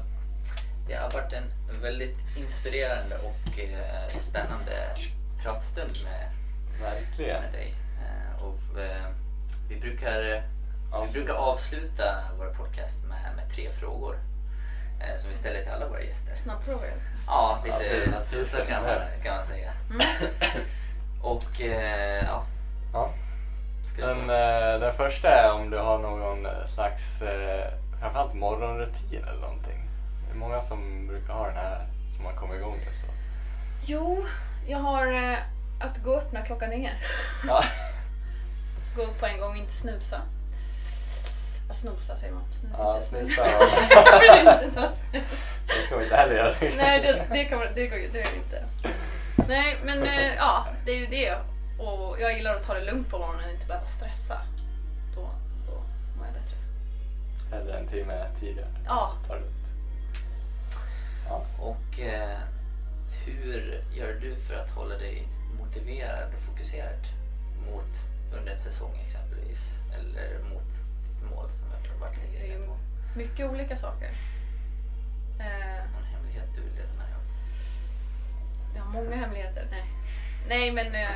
[0.88, 4.96] det har varit en väldigt inspirerande och eh, spännande
[5.42, 6.30] pratstund med,
[6.82, 7.42] Verkligen.
[7.42, 7.74] med dig.
[8.02, 9.06] Eh, och, eh,
[9.68, 10.42] vi, brukar, vi
[10.92, 11.12] Avsluta.
[11.12, 14.16] brukar avsluta vår podcast med, med tre frågor
[15.16, 16.34] som vi ställer till alla våra gäster.
[16.36, 16.88] Snabbfrågor.
[17.26, 19.72] Ja, Ja, lite är så, så kan, man, kan man säga.
[19.90, 20.06] Mm.
[21.22, 21.60] och
[22.22, 22.44] ja,
[22.92, 23.10] Ja.
[24.00, 24.10] Ta?
[24.10, 27.70] eh, den första är om du har någon eh, slags, eh,
[28.00, 29.80] framförallt morgonrutin eller någonting.
[30.26, 31.86] Det är många som brukar ha den här
[32.16, 32.86] som man kommer igång med.
[33.00, 33.06] Så.
[33.86, 34.24] Jo,
[34.68, 35.38] jag har eh,
[35.80, 36.94] att gå upp när klockan ringer.
[37.48, 37.64] Ja.
[38.96, 40.20] Gå upp på en gång och inte snusa.
[41.68, 42.52] Ja, snosa säger man.
[42.52, 43.26] Snu, Ja, inte snus.
[43.34, 43.46] snusa.
[43.50, 45.50] Jag vill inte ta snus.
[45.66, 46.52] Det ska vi inte heller göra.
[46.76, 48.64] Nej, det, det, kan, man- det, det är det inte.
[49.48, 51.34] Nej, men eh, ja, det är ju det.
[51.80, 54.40] Och jag gillar att ta det lugnt på morgonen och inte behöva stressa.
[55.14, 55.30] Då,
[55.66, 55.72] då
[56.16, 56.56] mår jag bättre.
[57.56, 58.68] Eller en timme tidigare.
[58.86, 59.12] Ja.
[59.26, 59.54] Ta det lugnt.
[61.28, 61.42] Ja.
[61.58, 62.38] Och eh,
[63.26, 65.28] hur gör du för att hålla dig
[65.60, 67.06] motiverad och fokuserad
[67.70, 67.96] mot
[68.38, 69.78] under en säsong exempelvis?
[69.98, 70.68] Eller mot
[71.04, 72.76] ditt mål som jag tror varit inne på?
[73.16, 74.10] mycket olika saker.
[75.38, 77.22] Eh, Någon hemlighet du vill dela med dig av?
[78.76, 79.66] Jag har många hemligheter.
[79.70, 79.84] Nej,
[80.48, 81.08] Nej men eh,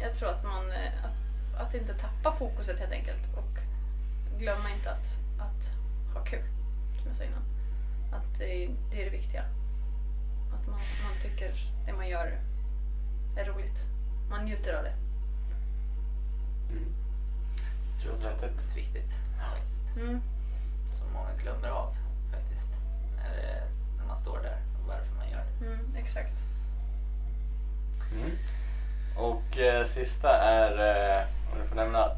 [0.00, 1.14] jag tror att man eh, att,
[1.60, 3.58] att inte tappa fokuset helt enkelt och
[4.38, 5.72] glömma inte att, att
[6.14, 6.44] ha kul,
[6.98, 7.42] som jag sa innan.
[8.12, 9.42] Att det är, det är det viktiga.
[10.54, 11.54] Att man, man tycker
[11.86, 12.40] det man gör
[13.36, 13.86] är roligt.
[14.30, 14.94] Man njuter av det.
[16.70, 16.92] Mm.
[17.92, 19.96] Jag tror att det är väldigt viktigt faktiskt.
[19.96, 20.20] Mm.
[20.86, 21.96] Som många glömmer av
[22.32, 22.68] faktiskt.
[23.16, 23.64] När, det,
[23.98, 25.66] när man står där och varför man gör det.
[25.66, 26.44] Mm, exakt.
[28.12, 28.30] Mm.
[29.18, 32.10] Och eh, sista är, eh, om du får nämna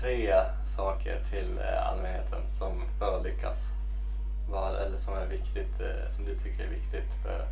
[0.00, 0.34] tre
[0.76, 3.56] saker till eh, allmänheten som bör lyckas.
[4.50, 7.46] Vad, eller som är viktigt, eh, som du tycker är viktigt för,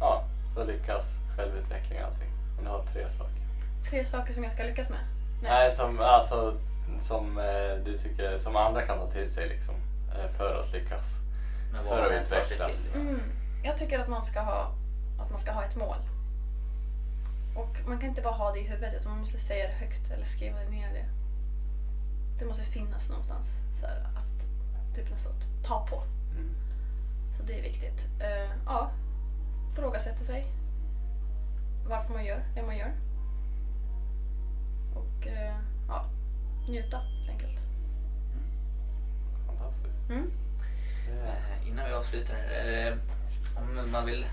[0.00, 1.04] ja, för att lyckas,
[1.36, 2.30] självutveckling och allting.
[2.58, 3.42] Om du har tre saker.
[3.90, 5.00] Tre saker som jag ska lyckas med.
[5.42, 6.54] Nej, som, alltså,
[7.00, 9.74] som eh, du tycker, som andra kan ta till sig liksom,
[10.14, 11.04] eh, för att lyckas.
[11.72, 12.48] Men För att utvecklas.
[12.48, 12.66] till.
[12.66, 13.00] Liksom.
[13.00, 13.20] Mm.
[13.64, 14.74] Jag tycker att man ska ha,
[15.20, 15.96] att man ska ha ett mål.
[17.54, 20.10] Och man kan inte bara ha det i huvudet utan man måste säga det högt
[20.10, 21.06] eller skriva ner det.
[22.38, 23.48] Det måste finnas någonstans
[23.80, 24.46] så här, att
[24.96, 25.32] typ nästan
[25.64, 26.02] ta på.
[26.36, 26.50] Mm.
[27.36, 28.08] Så det är viktigt.
[28.20, 28.90] Eh, ja,
[29.76, 30.46] frågasätta sig.
[31.88, 32.92] Varför man gör det man gör.
[34.94, 35.56] Och eh,
[35.88, 36.04] ja,
[36.68, 37.60] njuta helt enkelt.
[39.46, 40.10] Fantastiskt.
[40.10, 40.30] Mm.
[41.08, 42.94] Eh, Innan vi avslutar, eh,
[43.56, 44.26] om man vill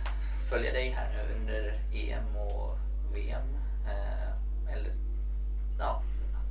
[0.50, 2.78] följa dig här nu under EM och
[3.14, 3.56] VM
[3.86, 4.94] eh, eller
[5.80, 6.04] ja,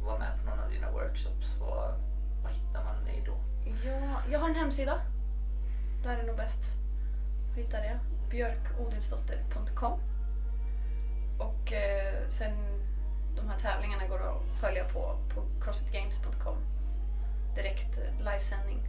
[0.04, 1.94] vara med på någon av dina workshops, vad,
[2.42, 3.36] vad hittar man dig då?
[3.84, 5.00] Ja, jag har en hemsida.
[6.02, 6.60] Där är nog bäst
[7.50, 8.00] att hitta det.
[8.30, 10.00] björkodelsdotter.com
[11.38, 12.52] Och eh, sen
[13.36, 16.56] de här tävlingarna går att följa på, på crossfitgames.com.
[17.54, 18.88] Direkt eh, livesändning.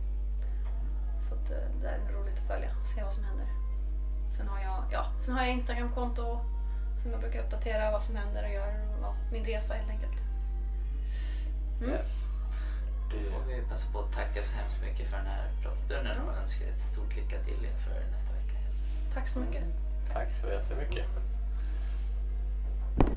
[1.19, 3.47] Så att, eh, där är det roligt att följa, se vad som händer.
[4.29, 6.39] Sen har jag, ja, sen har jag Instagramkonto
[7.01, 10.17] som jag brukar uppdatera vad som händer och gör ja, min resa helt enkelt.
[11.81, 11.89] Mm.
[11.89, 12.27] yes.
[13.11, 16.37] Då får vi passa på att tacka så hemskt mycket för den här pratstunden och
[16.37, 18.57] önska ett stort lycka till inför nästa vecka.
[19.13, 19.63] Tack så mycket.
[20.13, 21.05] tack så jättemycket.